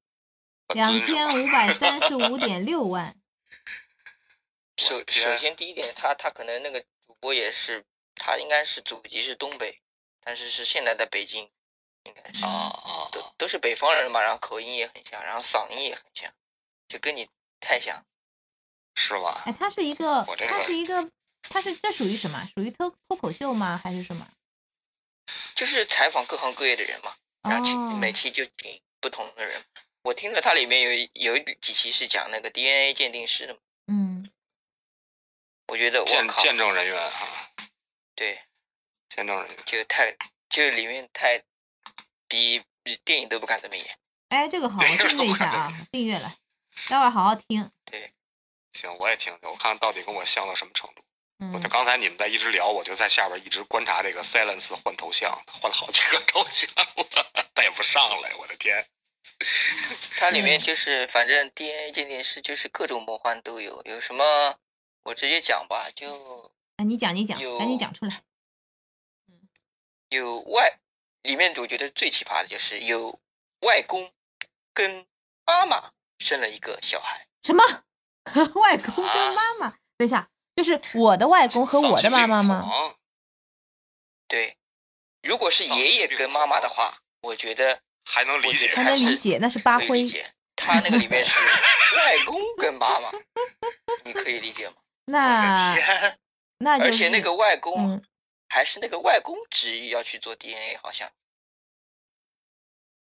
[0.75, 3.17] 两千五百三十五点六万。
[4.77, 9.81] 首首先第一点，他他可能那个主播也是，他应该是祖籍是东北，
[10.21, 11.51] 但是是现在的北京，
[12.05, 13.33] 应该是啊啊都啊！
[13.39, 16.33] 都是北方人嘛，然后口音也很像，然后嗓音也很像，
[16.89, 17.29] 就跟你
[17.61, 18.05] 太像。
[18.97, 19.43] 是吧？
[19.47, 21.11] 哎，他是一个我这，它个是一个，
[21.43, 22.47] 他是这属于什么？
[22.55, 23.81] 属于脱脱口秀吗？
[23.83, 24.29] 还是什么？
[25.55, 29.65] 就是采访各行各业的人嘛，然后请哦每期就请不同的人。
[30.03, 34.31] 我听了他里面有一有几期是讲那个 DNA 鉴定师的嘛，嗯，
[35.69, 37.53] 我觉得我见，见证人员啊，
[38.17, 38.43] 对，
[39.11, 39.57] 见证人员。
[39.67, 40.17] 就太
[40.49, 41.43] 就里面太
[42.27, 43.87] 比比电影都不敢这么演。
[44.31, 46.35] 哎，这个好，我订阅一下啊，订阅了，
[46.89, 47.71] 待会儿好好听。
[47.85, 48.13] 对
[48.73, 51.03] 行，我也听听，我看看到底跟我像到什么程度。
[51.53, 58.87] 我嗯就，刚才你们在一直聊，我就在下边一直观察这个 Silence 换头像，换了好几个头像了，他也不上来，我的天！
[60.19, 64.55] 它里面嗯 就是反正 DNA 鉴定师就是各种魔幻都有，有什么
[65.03, 68.23] 我直接讲吧，就哎，你讲，你讲，赶紧讲出来。
[70.11, 70.79] 有外
[71.23, 73.19] 里面我觉得最奇葩的就是有
[73.61, 74.13] 外公
[74.75, 75.07] 跟
[75.47, 77.65] 妈妈生了一个小孩，什么？
[78.55, 79.75] 外公跟妈妈？
[79.97, 82.71] 等一下，就是我的外公和我的妈妈吗？
[84.29, 84.57] 对，
[85.23, 90.03] 如果是爷爷跟妈妈的话，我觉得还能理解还能理解，那是八辉。
[90.03, 90.33] 理解。
[90.57, 91.33] 他那个里面是
[91.97, 93.11] 外公跟妈妈，
[94.05, 94.75] 你可以理解吗？
[95.07, 95.75] 那，
[96.59, 98.05] 那就是，而且那个外公嗯，
[98.51, 101.09] 还是那个外公执意要去做 DNA，好像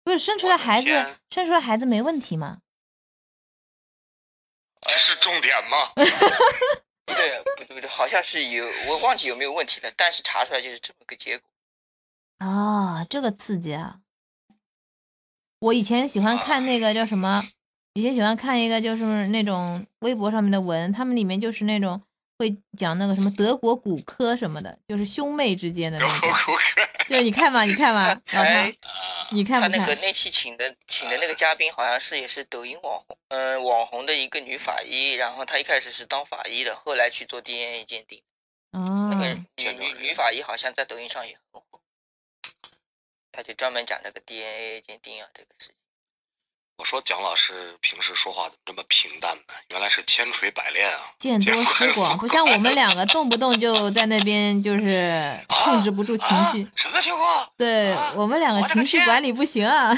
[0.04, 2.61] 不是生出来孩子，生出来孩子没问题吗？
[4.82, 5.88] 这是重点吗？
[5.94, 11.50] 不对，不对不对，好像是有，我忘记有没有问题了，但是查出来就是这么个结果。
[12.38, 14.00] 啊，这个刺激啊！
[15.61, 17.42] 我以前喜欢看那个叫什么，
[17.94, 22.00] 以前喜欢看一个就是那种微博上面的文，他们里面就是那种
[22.38, 26.31] 会讲那个什么德国骨科什么的，就是兄妹之间的那种。
[26.46, 28.74] 顾客对，你看嘛，你看嘛，他才老唐，
[29.33, 29.81] 你看不看？
[29.81, 38.22] 他那个那期请的请的那个嘉宾好像是也是抖音网红，嗯、网红的一个女法医，然后她一开始是当法医的，后来去做 DNA 鉴定。
[38.72, 41.81] 哦那，个女女女法医好像在抖音上也很火，
[43.33, 45.74] 她就专门讲这个 DNA 鉴定啊这个事情。
[46.79, 49.43] 我说蒋老师平时说话怎么这么平淡呢？
[49.71, 51.12] 原来是千锤百炼啊！
[51.19, 56.62] 见多识广，不像我们两个动不动就在那边就 是控制不住情绪。
[56.62, 57.53] 啊、什么情况？
[57.57, 59.93] 对啊我们两个情绪管理不行啊，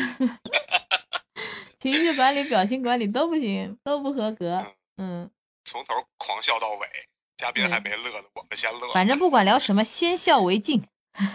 [1.79, 4.67] 情绪管理、表情管理都不行，都不合格。
[4.97, 5.31] 嗯，
[5.65, 6.89] 从头狂笑到尾，
[7.37, 8.91] 嘉宾还没乐呢，我们先乐。
[8.95, 10.89] 反正不管聊什么，先笑为敬。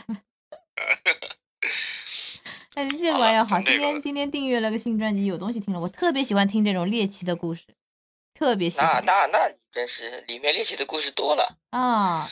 [2.75, 5.79] 哎，这个玩意儿好，今天今天订阅了个新专辑，有东西听了。
[5.79, 7.63] 我特别喜欢听这种猎奇的故事，
[8.37, 11.57] 特别喜那欢那那你真是里面猎奇的故事多了。
[11.69, 12.29] 啊！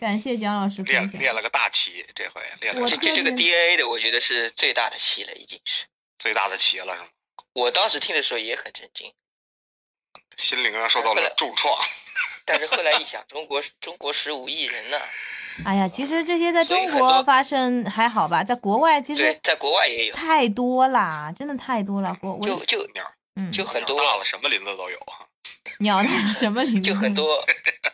[0.00, 0.82] 感谢蒋老师。
[0.84, 5.86] 练练了个大棋，这回练了这这这个 DNA 的，我觉得是最大的棋了，已经是。
[6.18, 7.08] 最大的棋了，是吗？
[7.52, 9.12] 我当时听的时候也很震惊，
[10.36, 11.72] 心灵上受到了重创。
[12.44, 14.98] 但是后来一想，中国中国十五亿人呢，
[15.64, 22.16] 哎呀，其实这些在中国发生还好吧，在国外其实，在国外也有，太多啦，真的太多了。
[22.20, 23.04] 国我就就鸟
[23.36, 25.26] 嗯，就很多了，什么林子都有啊。
[25.80, 27.44] 鸟那什么林就很多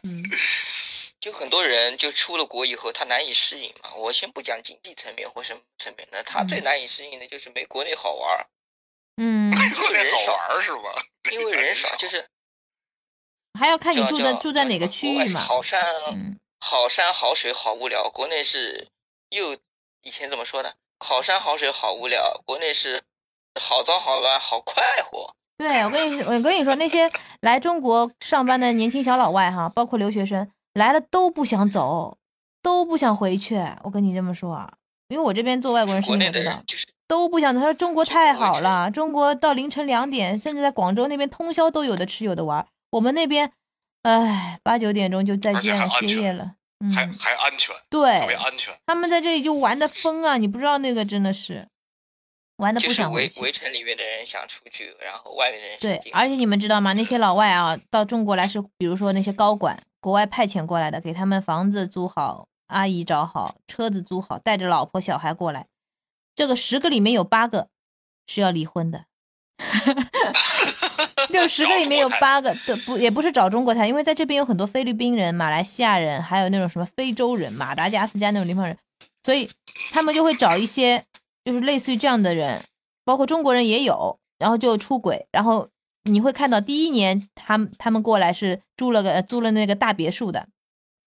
[0.02, 0.22] 嗯
[1.20, 3.90] 就很多人就出了国以后，他难以适应嘛。
[3.96, 8.46] 我先不讲经济层面或什么层面的，他最嗯难以适应的就是没国内好玩儿，
[9.18, 11.04] 嗯，特别好玩是吧？
[11.30, 12.26] 因为人 少，就是
[13.60, 15.38] 还要看你住在住在哪个区域嘛。
[15.38, 18.88] 好山嗯好山好水好无聊，国内是
[19.28, 19.52] 又
[20.02, 20.72] 以前怎么说的？
[20.98, 23.02] 好山好水好无聊，国内是
[23.60, 25.34] 好脏好乱好快活。
[25.58, 27.10] 对，我跟你我跟你说，那些
[27.42, 32.16] 来中国上班的年轻小老外哈，包括留学生来了都不想走，
[32.62, 33.56] 都不想回去。
[33.84, 34.72] 我跟你这么说啊，
[35.08, 37.60] 因为我这边做外国人事国内情我知道的人就是都不想走。
[37.60, 42.66] 他说中国太好了，中国到凌晨两点，甚至在广州那边通宵都有的吃有的玩。
[42.90, 43.52] 我们那边，
[44.02, 46.56] 哎，八九点钟就再见了，歇业了。
[46.80, 48.74] 嗯，还还安全，特对别，安全。
[48.86, 50.38] 他们在这里就玩的疯啊！
[50.38, 51.68] 你不知道那个真的是
[52.56, 53.38] 玩的不就是想回去。
[53.40, 56.94] 围围城里面的人想出去，然后外面的人对而且你们知道吗？
[56.94, 65.66] 那些老外啊，到中国来是， 比如说那些高管，国外派遣过来的，给他们房子租好，阿姨找好，车子租好，带着老婆小孩过来，
[66.34, 67.68] 这个十个里面有八个
[68.26, 69.04] 是要离婚的，
[71.30, 78.76] 就十个里面有八个，对，不也不是找中国台，因为在这边有很多菲律宾人、马来西亚人，还有那种什么非洲人、马达加斯加那种地方人，
[79.22, 79.50] 所以
[79.90, 81.04] 他们就会找一些
[81.44, 82.64] 就是类似于这样的人，
[83.04, 85.68] 包括中国人也有，然后就出轨，然后
[86.04, 90.48] 你会看到第一年他们他们过来是住了个租了那个大别墅的，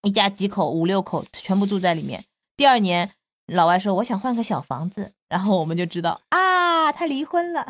[0.03, 2.23] 一家几口五六口全部住在里面。
[2.55, 3.12] 第二年
[3.47, 7.65] 老外说我想换个小房子，然后我们就知道啊他离婚了。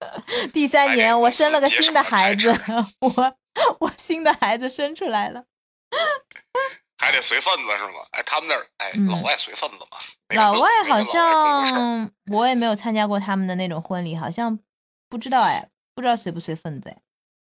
[0.52, 2.50] 第三哎年我生了个新的孩子，
[3.00, 3.36] 我
[3.80, 5.44] 我新的孩子生出来了。
[6.96, 7.92] 还得随份子是吗？
[8.12, 9.96] 哎，他们那儿哎，嗯老外随份子吗？
[10.34, 14.58] 老外好像我也没有参加过他们的那种婚礼，好像
[15.08, 16.98] 不知道哎，不知道随不随份子哎。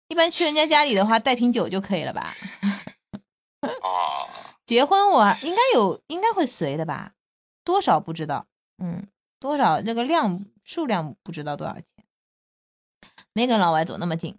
[0.08, 2.36] 一般去人家家里的话，带瓶酒就可以了吧？
[3.62, 4.28] 啊，
[4.66, 7.12] 结婚我应该有，应该会随的吧？
[7.66, 8.46] 多少不知道，
[8.82, 9.08] 嗯，
[9.40, 11.86] 多少那个量数量不知道多少钱，
[13.34, 14.36] 没跟老外走那么近，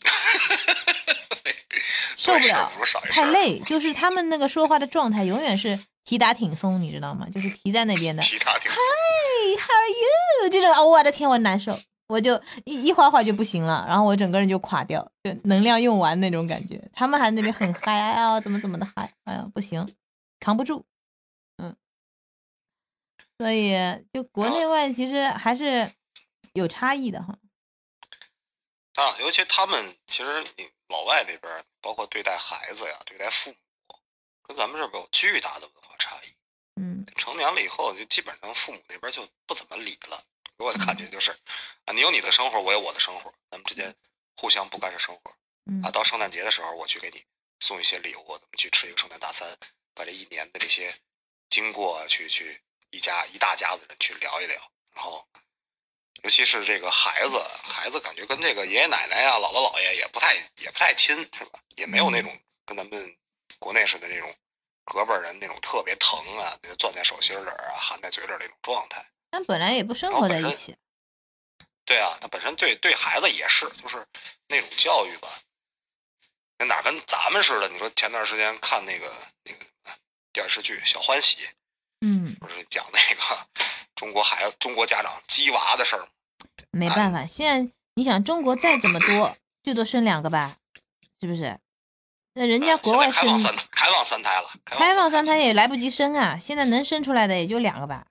[2.16, 2.70] 受不了，
[3.10, 3.58] 太累。
[3.60, 7.26] 就是他们那个说话的状态永远是提打挺松，你知道吗？
[7.34, 8.22] 就是提在那边的。
[8.26, 10.50] 踢他挺 Hey, how are you？
[10.50, 16.80] 这种，哦我的天，我难受，我就一一会儿会儿就不行了，然后我整个人就垮掉，就能量用完那种感觉。
[16.92, 19.94] 他们还那边很嗨，哎呀，怎么怎么的嗨，哎呀，不行，
[20.38, 20.84] 扛不住，
[21.56, 21.74] 嗯。
[23.38, 23.72] 所以
[24.12, 25.90] 就国内外其实还是
[26.52, 27.36] 有差异的哈。
[28.94, 33.56] 啊，尤其他们其实你老外那边儿，包括对待孩子呀、对待父母，
[34.42, 36.34] 跟咱们这边有巨大的文化差异。
[36.76, 40.24] 嗯成年了以后，就基本上父母那边就不怎么理了。
[40.58, 41.30] 给我的感觉就是，
[41.84, 43.94] 啊，你有你的生活，我有我的生活，咱们之间
[44.36, 45.34] 互相不干涉生活。
[45.66, 47.24] 嗯啊，到圣诞节的时候，我去给你
[47.60, 49.56] 送一些礼物，咱们去吃一个圣诞大餐，
[49.94, 50.94] 把这一年的这些
[51.48, 54.56] 经过啊去去一家一大家子人去聊一聊，
[54.94, 55.26] 然后。
[56.22, 61.60] 尤其是这个孩子，孩子感觉跟这个爷爷奶奶呀、姥姥姥爷也不太也不太亲，是吧？
[61.76, 63.16] 也没有那种跟咱们
[63.58, 64.34] 国内似的那种
[64.84, 69.04] 隔辈儿人那种特别疼啊，那攥在手心里儿啊、含在嘴里儿那种状态。
[69.30, 70.76] 他本来也不生活在一起，
[71.84, 74.06] 对啊，他本身对对孩子也是，就是
[74.48, 75.28] 那种教育吧，
[76.58, 77.68] 那哪跟咱们似的？
[77.68, 79.10] 你说前段时间看那个
[79.44, 79.64] 那个
[80.32, 81.38] 电视剧《小欢喜》，
[82.00, 83.46] 嗯，不是讲那个
[83.94, 86.08] 中国孩子、中国家长鸡娃的事儿吗？
[86.70, 90.56] 没办法，现在你想中国再怎么多，最多生两个吧，
[91.20, 91.58] 是不是？
[92.34, 98.06] 那人家国外生开放三开放三胎了，开放三胎胎也来不及生啊，现在能生出来的也就两个吧。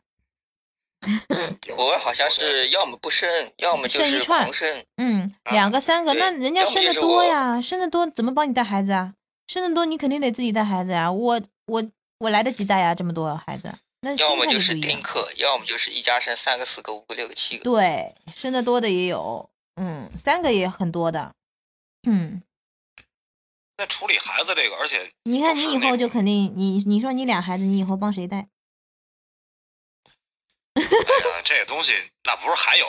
[1.66, 4.86] 有国外好像是要么不生，要么就是生一串狂生。
[4.98, 9.14] 嗯，啊两个三个，那人家生的多呀，生的多怎么帮你带孩子啊？
[9.48, 11.84] 生的多你肯定得自己带孩子呀，我我
[12.20, 14.76] 我来得及带呀，这么多孩子，那要么就是。
[14.80, 17.64] 丁克，要么就是一家生三个、四个、五个、六个、七个。
[17.64, 21.34] 对，生的多的也有，嗯，三个也很多的，
[22.04, 22.44] 嗯，
[23.78, 28.50] 在处理孩子这个，而且你看你以后就肯定，你你说你俩孩子，你以后帮谁带？
[30.76, 31.94] 哎呀，这个东西
[32.26, 32.86] 那不是还有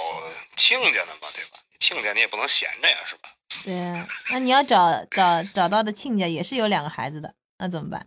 [0.56, 1.28] 亲家呢吗？
[1.32, 1.58] 对吧？
[1.78, 3.30] 亲家你也不能闲着呀，是吧？
[3.64, 8.06] 对啊，那你要找找找到的亲家也是有两个孩子的，那怎么办？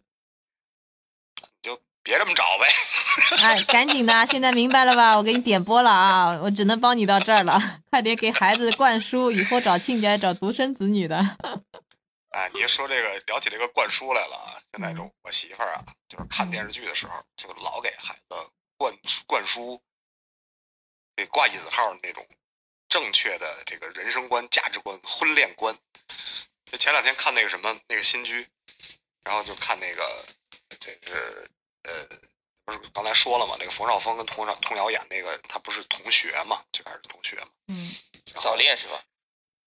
[2.04, 2.68] 就别这么找呗。
[3.38, 5.16] 哎，赶紧的，现在明白了吧？
[5.16, 11.18] 我给你点播了啊，我只能帮你到这儿了，快点给孩子灌输，以后找亲家找独生子女的。
[12.30, 18.36] 哎，你一说这个聊起这个灌输来了啊，现在嗯就我媳妇儿啊，就是看电视剧的时候，就老给孩子
[18.78, 18.94] 灌
[19.28, 19.82] 灌输，
[21.16, 22.26] 给挂引号那种
[22.89, 25.76] 正确的这个人生观、价值观、婚恋观。
[26.72, 28.48] 就前两天看那个什么那个新居，
[29.24, 30.26] 然后就看那个，
[30.80, 31.48] 这是
[31.84, 32.08] 呃，
[32.65, 37.96] 不是刚才说了嘛，那个冯绍峰跟佟绍童瑶演那个，他不是同学嘛，最开始是同学嘛，嗯
[38.36, 39.04] 早恋是吧？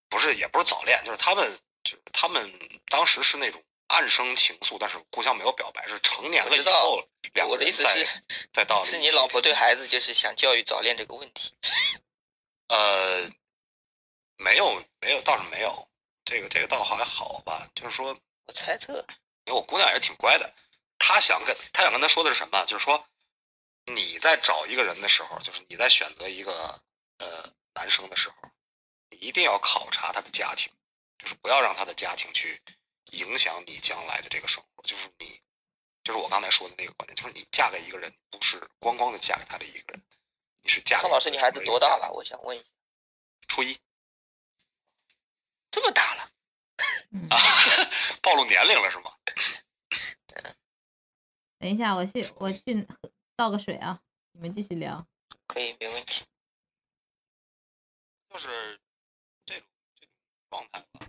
[0.09, 2.51] 不是，也不是早恋，就是他们，就是他们
[2.89, 7.03] 当时是那种暗生情愫，但是互相没有表白，是成年了以我知道后
[7.35, 11.55] 两个我的意思人再是，再到了一起是你老婆对孩子就是想教育早恋这个问题。
[12.69, 13.31] 呃，
[14.37, 15.89] 没有没有，倒是没有，
[16.25, 19.05] 这个这个倒还好吧，就是说，我猜测，
[19.45, 20.53] 因为我姑娘也挺乖的，
[20.99, 22.65] 她想跟他想跟他说的是什么？
[22.67, 23.07] 就是说，
[23.85, 26.81] 你在找一个人的时候，就是你在选择一个
[27.19, 28.37] 呃男生的时候，
[29.11, 30.73] 你一定要考察他的家庭，
[31.19, 32.61] 就是不要让他的家庭去
[33.13, 34.83] 影响你将来的这个生活。
[34.83, 35.41] 就是你，
[36.03, 40.03] 就是我刚才说的那个观点，就是你嫁给一个人，不是光光的嫁给他的一个人，
[40.63, 42.11] 你是嫁给康老师，你孩子多大了？
[42.13, 42.67] 我想问一下，
[43.49, 43.79] 初一，
[45.71, 46.31] 这么大了？
[47.31, 47.37] 啊。
[48.23, 49.13] 暴露年龄了是吗？
[51.67, 52.87] 等一下，我去我去
[53.35, 54.01] 倒个水啊，
[54.31, 55.05] 你们继续聊。
[55.49, 56.25] 可以，没问题。
[58.31, 58.81] 就是
[59.45, 60.15] 这种这种
[60.49, 61.01] 状态吧。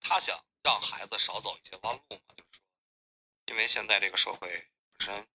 [0.00, 2.62] 他想让孩子少走一些弯路嘛，就是说，
[3.44, 4.48] 因为现在这个社会
[4.96, 5.28] 本身，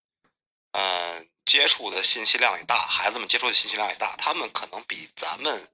[0.72, 5.72] 嗯、接触的信息量也大，孩子们接触的信息量也大，他们可能比咱们，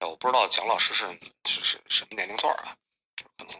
[0.00, 1.06] 我不知道蒋老师是
[1.44, 2.74] 是是什么年龄段啊？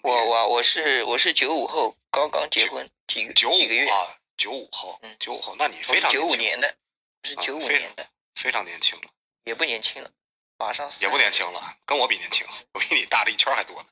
[0.03, 6.77] 我我我是我是九五后，刚刚结婚几个九几个月五，啊，九五后嗯，九五后，那你非常九五年的，
[7.25, 9.09] 是啊九五非年的，非常年轻了。
[9.45, 10.11] 也不年轻了，
[10.57, 13.89] 马上也不年轻了，跟我比年轻，我比你大了一圈还多呢。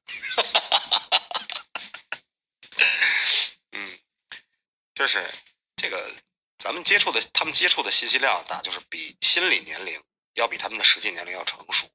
[3.73, 3.99] 嗯，
[4.94, 5.29] 就是
[5.77, 6.14] 这个
[6.59, 10.01] 咱们接触的，他们接触的信息量大，就是比心理年龄
[10.35, 11.88] 要比他们的实际年龄要成熟。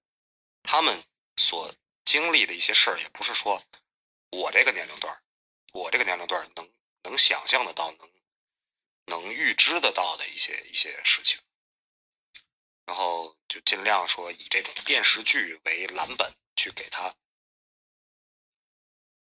[0.64, 1.04] 他们
[1.38, 1.74] 所
[2.06, 3.62] 经历的一些事儿，也不是说
[4.30, 5.22] 我这个年龄段儿，
[5.74, 6.72] 我这个年龄段儿能
[7.04, 8.12] 能想象得到、能
[9.06, 11.40] 能预知得到的一些一些事情。
[12.86, 17.16] 然后就尽量说以这种电视剧为蓝本，去给他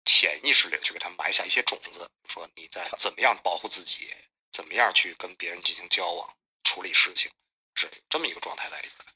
[0.06, 4.16] 潜意识里去给他埋下一些种子，说你在怎么样保护自己，
[4.54, 7.30] 怎么样去跟别人进行交往、处理事情，
[7.76, 9.14] 是这么一个状态在里边的。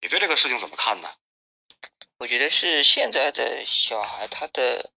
[0.00, 1.16] 你对这个事情怎么看呢？
[2.22, 4.92] 我觉得是现在的小孩，他的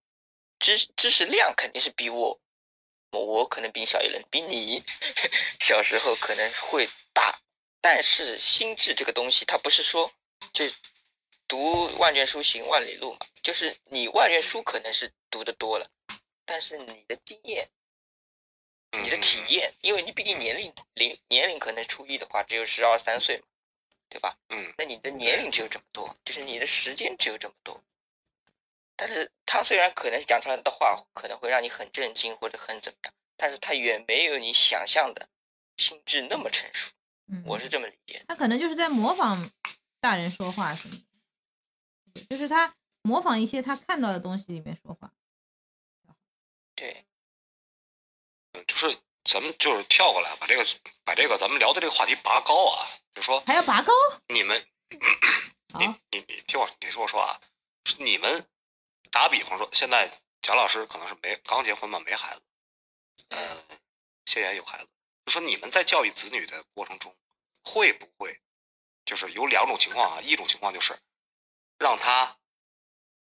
[0.60, 2.40] 知知识量肯定是比我，
[3.10, 4.84] 我我可能比你小一轮，比你
[5.58, 7.40] 小时候可能会大，
[7.80, 10.12] 但是心智这个东西，它不是说
[10.52, 10.66] 就
[11.48, 15.90] 读万卷书行万里路嘛，就是你万卷书可能是读的多了，
[16.44, 17.68] 但是你的经验、
[19.02, 23.46] 你的体嗯验，因为你毕竟年龄龄年龄可能初一的话只有十二三岁嘛，
[24.08, 24.36] 对吧？
[24.48, 27.82] 嗯那你的年龄只有这么多，就是你的时间只有这么多。
[28.96, 35.28] 但是他虽然可能讲出来的话可能会让你很震惊或者很怎么样，但是他远没有你想象的
[35.76, 36.90] 心智那么成熟。
[37.26, 38.24] 嗯，我是这么理解。
[38.28, 39.50] 他可能就是在模仿
[40.00, 40.96] 大人说话什么
[42.14, 45.12] 的，就是他模仿一些他看到的东西里面说话。
[46.74, 47.04] 对，
[48.52, 50.64] 嗯，就是咱们就是跳过来，把这个
[51.04, 53.92] 把这个咱们聊的这个话题拔高啊，就说还要拔高？
[54.28, 54.66] 你们
[55.72, 57.40] 好你，你你听我你听我说啊，
[57.98, 58.48] 你们
[59.10, 62.42] 打比方说，现在蒋老师可能是没刚结婚嘛，没孩子，
[63.30, 63.64] 呃，
[64.26, 64.88] 谢妍有孩子，
[65.24, 67.14] 就说你们在教育子女的过程中，
[67.64, 68.40] 会不会
[69.04, 70.20] 就是有两种情况啊？
[70.20, 70.96] 一种情况就是
[71.78, 72.38] 让他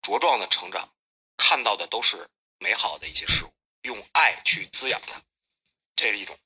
[0.04, 0.94] 茁壮的成长，
[1.36, 5.20] 看到的都是美好的一些事物，用爱去滋养他，
[5.96, 6.38] 这是一种。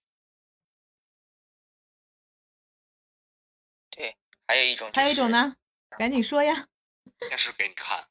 [3.90, 4.16] 对，
[4.48, 5.30] 还有一种、还有一种？
[5.32, 5.56] 呢，
[5.98, 6.68] 赶紧说呀。
[7.18, 8.08] 电视给你看，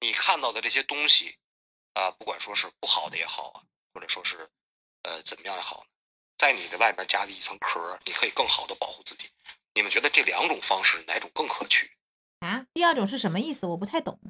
[0.00, 1.38] 你看到的这些东西，
[1.94, 4.48] 啊、不管说是不好的也好啊，或者说是
[5.02, 5.84] 呃怎么样也好，
[6.38, 9.30] 在你的外边加了一层壳，你可以更好的保护自己。
[9.74, 11.96] 你们觉得这两种方式哪种更可取？
[12.40, 13.66] 啊，第二种是什么意思？
[13.66, 14.20] 我不太懂。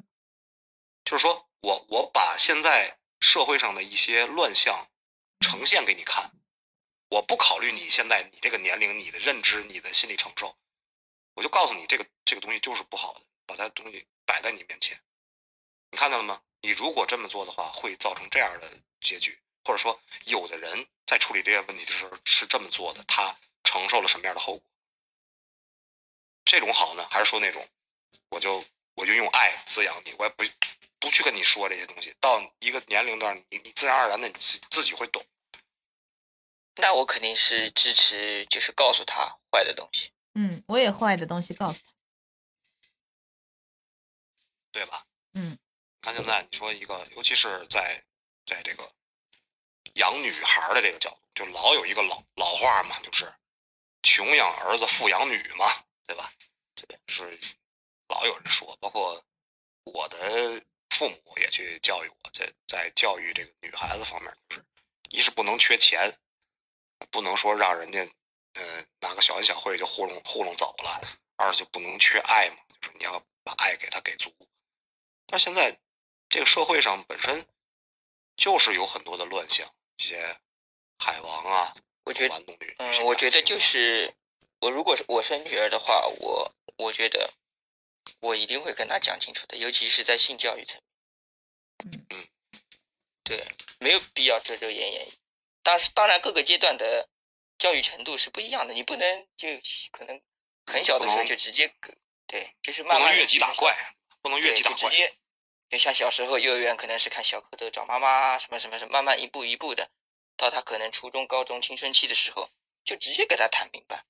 [1.03, 4.89] 就是说我我把现在社会上的一些乱象
[5.43, 6.31] 呈现给你看，
[7.09, 10.57] 我不考虑你现在你这个年龄、你的认知、你的心理承受，
[11.33, 14.97] 我就告诉你这个这个东西就是不好的，把它东西摆在你面前，
[15.91, 16.41] 你看到了吗？
[16.61, 24.65] 你如果这么做的话，会造成这样的结局，或者说有的人在处理这些问题的时候是这么做的，他承受了什么样的后果？
[26.45, 27.67] 这种好呢，还是说那种
[28.29, 28.63] 我就
[28.95, 30.43] 我就用爱滋养你，我也不
[31.03, 35.21] 不去跟你说这些东西，到一个年龄段，你你自然而然的你自自己会懂。
[36.77, 40.13] 那我肯定是支持，就是告诉他坏的东西。
[40.35, 41.91] 嗯，我也坏的东西告诉他。
[44.71, 45.05] 对吧？
[45.33, 45.59] 嗯，
[46.01, 48.01] 看现在你说一个，尤其是在
[48.45, 48.89] 在这个
[49.95, 53.29] 养女孩的这个角度，就老有一个老老话嘛，就是
[54.03, 56.31] 穷养儿子，富养女嘛，对吧？
[56.75, 57.37] 这个是
[58.07, 59.21] 老有人说，包括
[59.83, 60.63] 我的
[60.93, 64.65] 父母也去教育我，在在教育这个女孩子方面，就是
[65.09, 66.17] 一是不能缺钱，
[67.09, 67.99] 不能说让人家
[68.53, 71.01] 呃拿个小恩小惠就糊弄糊弄走了；
[71.35, 74.31] 二就不能缺爱嘛，就是你要把爱给他给足。
[75.25, 75.79] 但现在
[76.29, 77.45] 这个社会上本身
[78.37, 79.67] 就是有很多的乱象，
[79.97, 80.37] 这些
[80.99, 81.73] 海王啊，
[82.03, 82.43] 我觉得，
[82.77, 84.13] 嗯，我觉得就是
[84.59, 87.33] 我如果是我生女儿的话，我我觉得
[88.19, 90.81] 我一定会跟他讲清楚的，尤其是在性教育层
[91.85, 92.05] 面。
[92.09, 92.27] 嗯，
[93.23, 93.45] 对，
[93.79, 95.07] 没有必要遮遮掩掩。
[95.61, 97.09] 当时当然各个阶段的
[97.57, 99.47] 教育程度是不一样的，你不能就
[99.91, 100.21] 可能
[100.65, 101.73] 很小的时候就直接
[102.27, 103.75] 对，就是慢慢不能越级打怪，
[104.21, 104.89] 不能越级打怪。
[104.89, 105.13] 直接
[105.69, 109.89] 就像小时候幼儿园可能是看小蝌蚪找妈妈什么什么什么，慢慢一步一步的，
[110.37, 112.49] 到他可能初中、高中青春期的时候，
[112.83, 114.03] 就直接给他谈明白，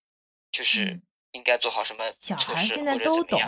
[0.51, 0.99] 就是
[1.31, 3.39] 应该做好什么小孩现在都懂，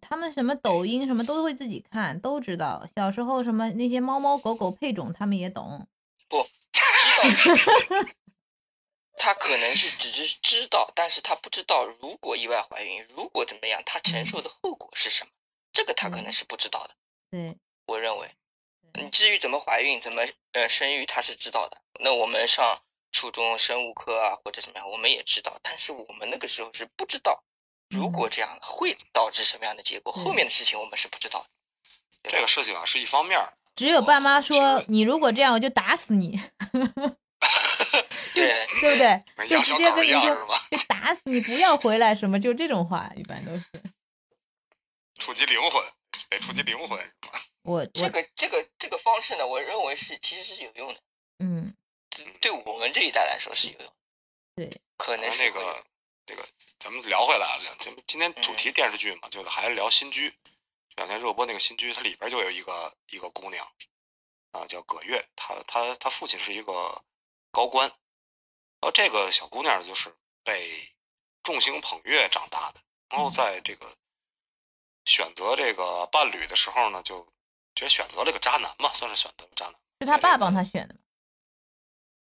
[0.00, 2.86] 他们什么抖音什么都会自己看，都知道。
[2.96, 5.86] 小时候什么那些猫猫狗狗配种，他们也懂。
[6.28, 8.08] 不知道，
[9.18, 15.30] 他可能是只是知道，但是他不知道如果意外怀孕，如果怎么样，他承受的后果是什么，
[15.72, 16.94] 这个他可能是不知道的。
[17.30, 18.30] 对，我认为，
[18.94, 20.22] 你至于怎么怀孕、怎么
[20.52, 21.80] 呃生育，他是知道的。
[22.00, 22.82] 那我们上
[23.12, 25.58] 初中生物课啊，或者怎么样，我们也知道。
[25.62, 27.44] 但是我们那个时候是不知道，
[27.90, 31.44] 如果这样会导致什么样的结果，后面的事情我们是不知道
[32.22, 32.30] 的。
[32.30, 33.38] 这个事情啊，是一方面。
[33.76, 36.40] 只有爸妈说你如果这样，我就打死你。
[38.34, 39.48] 对， 对不对？
[39.48, 43.64] 就直接跟你说，就打死你，不要回来，什么就这种话，一般都是
[45.18, 45.82] 触及灵魂。
[46.28, 47.12] 得触及灵魂。
[47.62, 51.00] 我这个这个这个方式呢，我认为是其实是有用的。
[51.38, 51.74] 嗯，
[52.40, 53.92] 对我们这一代来说是有用。
[54.56, 55.84] 对，可能那个
[56.26, 56.46] 那个，
[56.80, 60.30] 咱们聊回来了，咱们今天主题电视剧嘛，就是还是聊新居。
[60.88, 63.70] 这两天热播那个新居，它里边就有一个一个姑娘，
[64.52, 67.04] 啊，叫葛月，她她她父亲是一个
[67.50, 67.98] 高官，然
[68.80, 70.90] 后这个小姑娘就是被
[71.42, 73.94] 众星捧月长大的，然后在这个。
[75.06, 77.26] 选择这个伴侣的时候呢，就
[77.74, 79.74] 就选择了个渣男嘛，算是选择了渣男。
[80.00, 81.00] 是他爸帮他选的吗？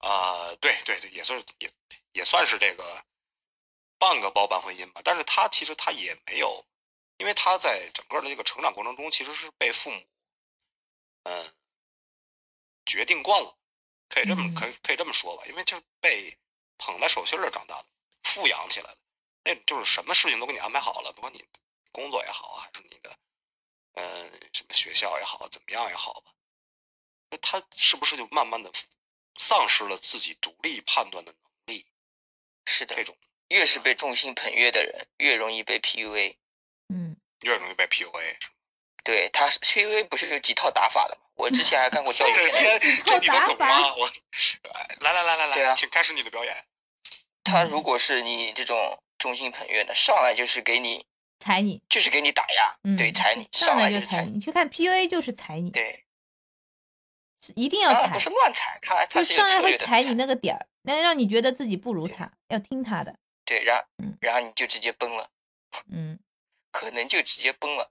[0.09, 1.71] 啊，对对对，也算是也
[2.13, 3.05] 也算是这个
[3.99, 5.01] 半个包办婚姻吧。
[5.05, 6.65] 但是他其实他也没有，
[7.19, 10.03] 因为他在整个的这个成长过程中，其实是被父母
[11.25, 11.55] 嗯
[12.87, 13.59] 决定惯了，
[14.09, 16.39] 可以这么可以可以这么说吧，因为就是被
[16.79, 17.89] 捧在手心里长大的，
[18.23, 18.99] 富养起来的，
[19.45, 21.45] 那就是什么事情都给你安排好了，不管你。
[21.91, 23.19] 工作也好，还是你的，
[23.95, 26.33] 嗯，什么学校也好，怎么样也好吧，
[27.31, 28.71] 那他是不是就慢慢的
[29.37, 31.87] 丧失了自己独立判断的能力？
[32.67, 33.17] 是的，这种
[33.49, 36.37] 越是被众星捧月的人，越容易被 PUA。
[36.89, 38.37] 嗯，越容易被 PUA。
[39.05, 41.23] 对他 PUA 不是有几套打法的吗？
[41.35, 43.95] 我之前还干过教育片， 这你都懂吗？
[43.97, 44.11] 我
[45.01, 46.65] 来来来来来，啊，请开始你的表演。
[47.45, 51.07] 他如果是你这种众星捧月的，上来就是给你。
[51.41, 54.33] 踩你就是给你打压，对，踩你上来就踩你。
[54.33, 56.05] 你去看 PUA 就是踩你，对，
[57.55, 63.17] 一定要踩，不是乱踩，他他是上来会踩你那个点儿，那让你觉得自己不如他，要听他的。
[63.49, 63.83] 对，然
[64.21, 65.31] 然后你就直接崩了，
[65.91, 66.19] 嗯，
[66.71, 67.91] 可能就直接崩了。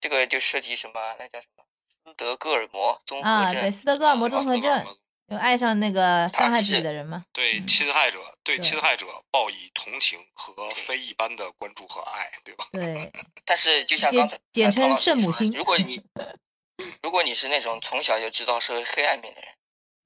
[0.00, 1.14] 这个就涉及什么？
[1.18, 1.64] 那叫什么？
[2.06, 4.96] 斯德哥尔摩综合症啊，对，斯德哥尔摩综合症。
[5.26, 7.26] 有爱上那个伤害自己的人吗？
[7.34, 12.66] 对侵害者，对侵害者报以同情和非一般的关注和爱，对吧？
[12.72, 13.12] 对。
[13.44, 15.52] 但是就像刚才简称圣母心。
[15.52, 16.02] 如果你
[17.02, 19.50] 如果你是那种从小就知道社会黑暗面的人，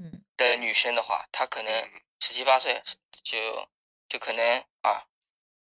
[0.01, 1.73] 嗯，的女生的话，她可能
[2.19, 2.83] 十七八岁
[3.23, 3.39] 就
[4.13, 5.07] 就可能啊，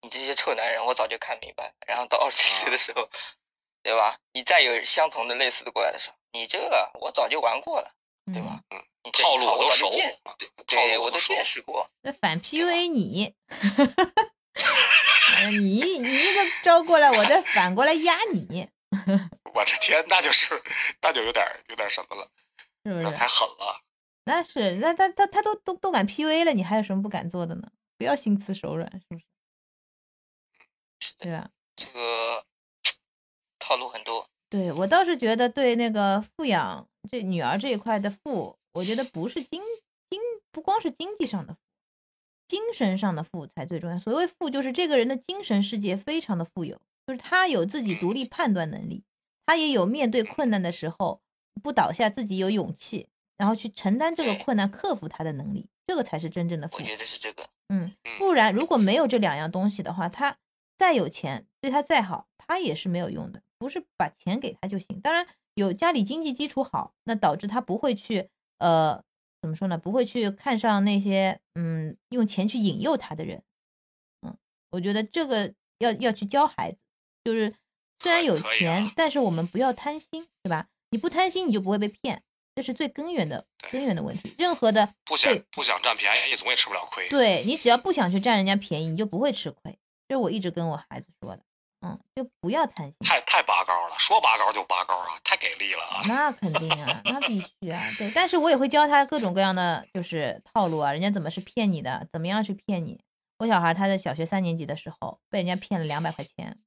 [0.02, 1.74] 你这些臭男人我早就看明白。
[1.88, 3.10] 然后到二十几岁的时候，
[3.82, 4.18] 对吧？
[4.34, 7.90] 你再有相同的类似的过来的时候，你这个我早就玩过了，
[8.26, 8.60] 对吧？
[8.72, 8.84] 嗯。
[9.14, 9.90] 套路我都熟，
[10.68, 11.90] 对，我都见识过。
[12.02, 13.34] 那反 PUA 你，
[15.50, 18.70] 你你一个招过来，我再反过来压你。
[19.56, 20.62] 我的天，那就是，
[21.02, 22.30] 那就有点有点什么了，
[22.86, 23.18] 是不是？
[23.18, 23.82] 太狠了。
[24.26, 27.72] 那是，那他他他都都都敢 PUA 了，你还有什么不敢做的呢？
[28.02, 29.24] 不要心慈手软，是不是？
[31.20, 31.52] 对吧？
[31.76, 32.44] 这个
[33.60, 39.62] 套路很多，对我倒是觉得对那个富养这女儿这一块的富，我觉得不是经
[40.10, 41.60] 经不光是经济上的富，
[42.48, 44.00] 精神上的富才最重要。
[44.00, 49.04] 所谓富，就是这个人的精神世界非常的富有，就是他有自己独立判断能力，
[49.46, 51.22] 他也有面对困难的时候
[51.62, 56.82] 不倒下，自己有勇气，然后去承担这个困难，克服他的能力，这个才是真正的富我。
[56.82, 57.46] 觉得是这个。
[57.68, 60.38] 嗯，不然如果没有这两样东西的话，他
[60.78, 63.44] 再有钱，对他再好，他也是没有用的。
[63.60, 65.02] 不是把钱给他就行。
[65.02, 68.30] 当然有家里经济基础好，那导致他不会去
[68.60, 69.04] 呃
[69.42, 69.78] 怎么说呢？
[69.78, 73.44] 不会去看上那些嗯用钱去引诱他的人。
[74.22, 74.38] 嗯，
[74.70, 76.78] 我觉得这个要要去教孩子，
[77.26, 77.54] 就是
[78.00, 80.70] 虽然有钱，啊但是我们不要贪心，对吧？
[80.92, 82.24] 你不贪心，你就不会被骗，
[82.62, 84.36] 这是最根源的根源的问题。
[84.38, 87.10] 任何的不想不想占便宜，总也吃不了亏。
[87.10, 89.80] 对你只要不想去占人家便宜，你就不会吃亏。
[90.08, 91.42] 这是我一直跟我孩子说的，
[91.82, 92.96] 嗯，就不要贪心。
[93.00, 96.04] 太太拔高了，说拔高就拔高啊，太给力了啊！
[96.06, 98.12] 那肯定啊，那必须啊，对。
[98.14, 103.02] 但是我也会教他各种各样的就是套路啊，人家怎么是骗你的，怎么样去骗你。
[103.40, 106.60] 我小孩他在小学三年级的时候被人家骗了两百块钱，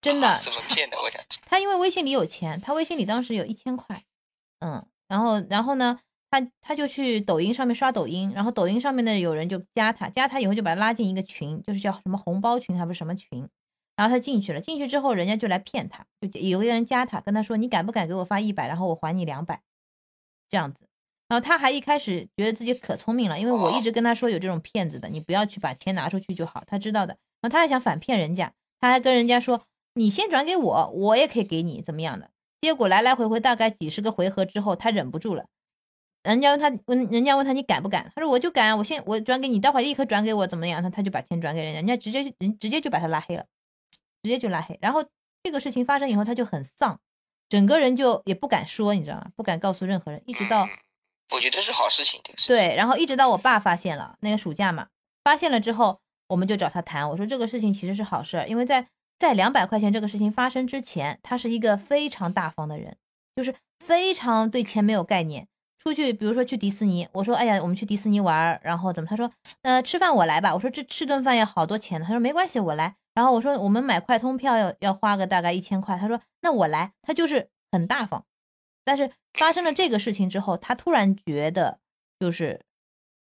[0.00, 0.96] 真的， 怎么骗的？
[1.02, 1.20] 我想。
[1.44, 4.04] 他因为微信里有钱，他微信里当时有一千块，
[4.64, 5.98] 嗯，然后然后呢，
[6.30, 13.46] 他他就去抖音上面刷抖音，然后抖音上面呢有人就加他，加他以后就把他拉进一个群，就是叫什么红包群还不是什么群，
[13.94, 19.60] 然后他进去了，进去之后人家就来骗他，就有个人加他，跟他说你敢不敢给我发一百，然后我还你两百，
[20.48, 20.80] 这样子。
[21.28, 27.16] 然后他还一开始觉得自己可聪明了，因为我一直跟他说有这种骗子的，你不要去把钱拿出去就好，他知道的。
[27.40, 29.62] 然后他还想反骗人家，他还跟人家说
[29.94, 32.30] 你先转给我，我也可以给你怎么样的。
[32.64, 35.44] 结果来来回回大概几十个回合之后，他忍不住了。
[36.22, 38.10] 人家问他问人家问他你敢不敢？
[38.14, 40.82] 他说我就敢啊，我现我转给你，待会儿立刻转给我怎么样？
[40.82, 43.44] 他他就把钱转给人家，人家直接人直接就把他拉黑了，
[44.22, 44.78] 直接就拉黑。
[44.80, 45.04] 然后
[45.42, 46.98] 这个事情发生以后，他就很丧，
[47.50, 49.26] 整个人就也不敢说，你知道吗？
[49.36, 50.70] 不敢告诉任何人，一直到嗯
[51.34, 54.88] 我觉得是好事情，这个事。，对，然后一直到我爸发现了那个暑假嘛，
[55.22, 57.06] 发现了之后，我们就找他谈。
[57.10, 58.88] 我说这个事情其实是好事儿，因为在
[59.18, 62.96] 在两百块钱这个事情发生之前，他是一个非常大方的人，
[63.34, 65.48] 就是非常对钱没有概念。
[65.78, 69.06] 出去，比如说去迪士尼，我说哎呀，我们去迪士尼玩，然后怎么？
[69.06, 70.54] 他说呃吃饭我来吧。
[70.54, 72.06] 我说这吃顿饭要好多钱呢。
[72.06, 72.96] 他说没关系，我来。
[73.12, 75.98] 然后我说我们买快通票要要花个大概一千块。
[75.98, 76.94] 他说那我来。
[77.02, 78.24] 他就是很大方。
[78.82, 81.80] 但是发生了这个事情之后，他突然觉得
[82.18, 82.64] 就是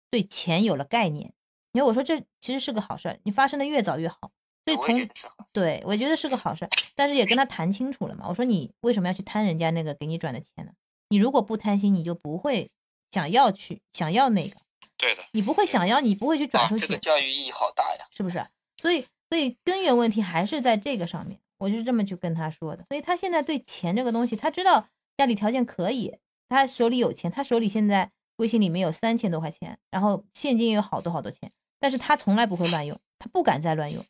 [0.09, 1.33] 对钱有了概念。
[1.73, 4.31] 因为我说这其实是个好事，你发生的越早越好。
[4.65, 5.09] 所以从。
[5.53, 8.27] 对我觉得是个好事儿，但是也跟他谈清楚了嘛。
[8.29, 10.73] 我说你为什么要去贪人家那个给你转的钱呢？
[11.11, 12.69] 你如果不贪心，你就不会
[13.13, 14.57] 想要去想要那个，
[14.97, 18.05] 对的，你不会想要，你不会去转啊出，去，这个教育意义好大呀。
[18.11, 18.45] 是不是？
[18.77, 22.85] 所以所以根源问题还是在这个上面，我就是这么去跟他说的。
[22.89, 26.17] 所以他现在对钱这个东西，他知道家里条件可以，
[26.49, 34.05] 他手里有钱，他手里现在微信里面有三千多块钱，然后现金也有好多好多钱，但是他从来不会乱用，他不敢再乱用。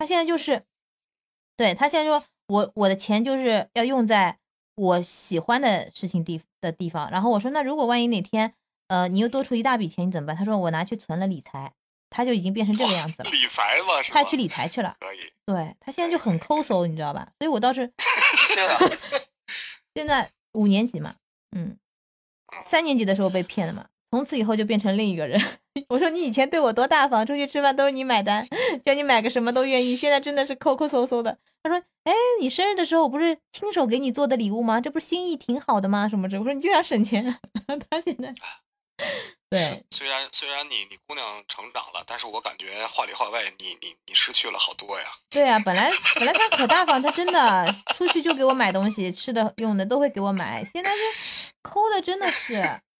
[0.00, 0.62] 他现在就是，
[1.58, 4.38] 对他现在说我我的钱就是要用在
[4.74, 7.10] 我喜欢的事情地的地方。
[7.10, 8.54] 然后我说那如果万一哪天
[8.88, 10.34] 呃你又多出一大笔钱，你怎么办？
[10.34, 11.74] 他说我拿去存了理财，
[12.08, 14.02] 他就已经变成这个样子了，理财嘛？
[14.04, 14.96] 他去理财去了。
[14.98, 17.30] 可以，对他现在就很抠搜，你知道吧？
[17.38, 17.92] 所以我倒是
[19.94, 21.16] 现在五年级嘛，
[21.54, 21.76] 嗯，
[22.64, 25.40] 三年级的时候被骗了嘛，从此以后就变成另一个人。
[25.88, 28.46] 我说你以前对我多大方，出去吃饭都是你买单，
[28.84, 31.38] 叫你买个什么都愿意，现在真的是抠抠搜搜的。
[31.62, 34.80] 他说：“哎，你生日的时候我不是亲手给你做的礼物吗？
[34.80, 36.08] 这不是心意挺好的吗？
[36.08, 36.38] 什么这？
[36.38, 37.38] 我说你就想省钱。
[37.90, 38.34] 他现在
[39.48, 45.06] 对虽然虽然你你姑娘成长了，但是我感觉话里话外你你你失去了好多呀。
[45.28, 50.64] 对啊，本来本来他可大方，他真的出去就给我买东西，吃的用的都会给我买。
[50.64, 50.98] 现在就
[51.62, 52.54] 抠的真的是，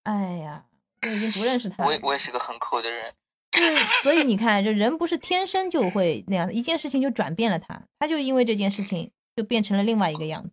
[0.05, 0.65] 哎呀，
[1.03, 2.01] 我已经不认识他了我也。
[2.03, 3.13] 我也是个很抠的人。
[3.51, 10.51] 就是所以你看，这人不是天生就会那样的，一件事情就转变了他，他就因为这件事情就变成了另外一个样子。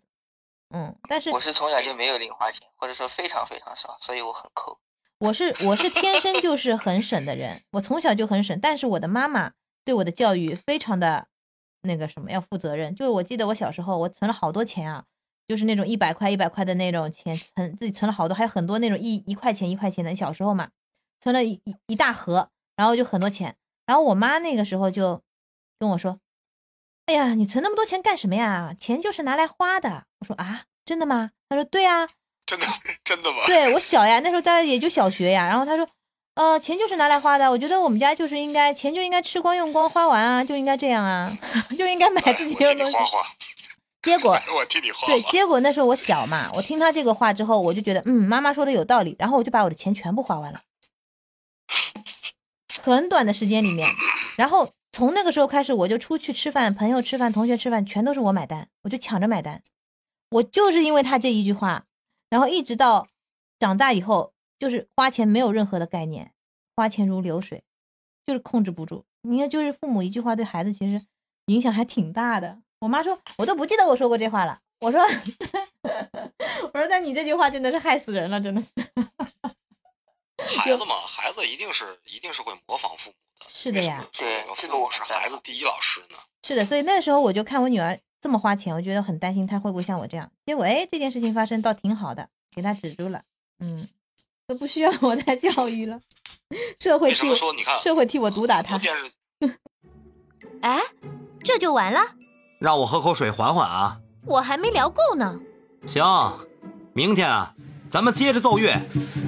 [0.73, 4.79] 嗯，但是我是从小就没有零花钱，或者说非常非常少，所以我很抠。
[5.19, 9.53] 我是我是天生就是很省的人，我从小就很省，但是我的妈妈
[9.85, 11.27] 对我的教育非常的
[11.83, 12.95] 那个什么要负责任。
[12.95, 15.05] 就是我记得我小时候我存了好多钱啊，
[15.47, 20.69] 就是那种一百块一百块的那种钱，存自己存了好多，还有很多那种一一块钱一块钱的，小时候嘛，
[21.21, 23.55] 存了一一一大盒，然后就很多钱。
[23.85, 25.21] 然后我妈那个时候就
[25.79, 26.19] 跟我说
[27.07, 28.75] ：“哎呀，你存那么多钱干什么呀？
[28.77, 32.07] 钱就是拿来花的。”我说：“啊，真的吗？”她说：“对啊。
[32.45, 32.65] ”真的
[33.03, 33.37] 真的吗？
[33.45, 35.47] 对我小呀，那时候大概也就小学呀。
[35.47, 35.87] 然后她说，
[36.35, 41.37] 呃，钱就是拿来花的，我觉得我们家就是应该钱就应该吃光用光花完啊，就应该这样啊，
[41.77, 42.91] 就应该买哎自己我替用东西。
[42.91, 43.27] 你花花，
[44.07, 50.61] 结果 我替你花对，结果那时候我小嘛， 我听他这个话之后，我就觉得，嗯，妈妈说的有道理，然后我就把我的钱全部花完了，
[52.81, 53.89] 很短的时间里面，
[54.37, 59.61] 然后从那个时候开始，我就出去吃饭，朋友吃饭，同学吃饭，全都是我买单，我就抢着买单。
[60.29, 61.85] 我就是因为他这一句话，
[62.29, 63.07] 然后一直到
[63.59, 66.31] 长大以后，就是花钱没有任何的概念，
[66.75, 67.63] 花钱如流水，
[68.25, 69.05] 就是控制不住。
[69.23, 71.05] 你看，就是父母一句话对孩子其实
[71.47, 72.59] 影响还挺大的。
[72.79, 74.59] 我妈说，我都不记得我说过这话了。
[74.79, 75.01] 我说，
[75.83, 78.69] 我说，但你这句话真的是害死人了，真的是。
[80.59, 83.45] 孩子嘛，孩子一定是一定是会模仿父母的。
[83.49, 86.17] 是的呀为什么说父母是孩子第一老师呢？
[86.43, 90.31] 是的，所以那时候我就看我女儿这么花钱，我觉得很担心她会不会像我这样。
[90.45, 93.23] 结果哎，这件事情发生倒挺好的，给她止住了。
[93.59, 93.87] 嗯，
[94.45, 95.99] 都不需要 我再教育了，
[96.79, 98.79] 社会替我说你看社会替我毒打她
[100.61, 100.79] 哎，
[101.43, 102.13] 这就完了？
[102.59, 103.97] 让我喝口水缓缓啊。
[104.25, 105.39] 我还没聊够呢。
[105.85, 106.03] 行，
[106.93, 107.53] 明天啊，
[107.89, 108.75] 咱们接着奏乐，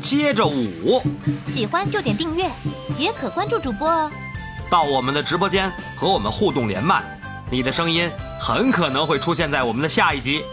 [0.01, 1.01] 接着舞，
[1.47, 2.49] 喜欢就点订阅，
[2.97, 4.11] 也可关注主播哦。
[4.69, 7.03] 到我们的直播间和我们互动连麦，
[7.49, 8.09] 你的声音
[8.39, 10.43] 很可能会出现在我们的下一集。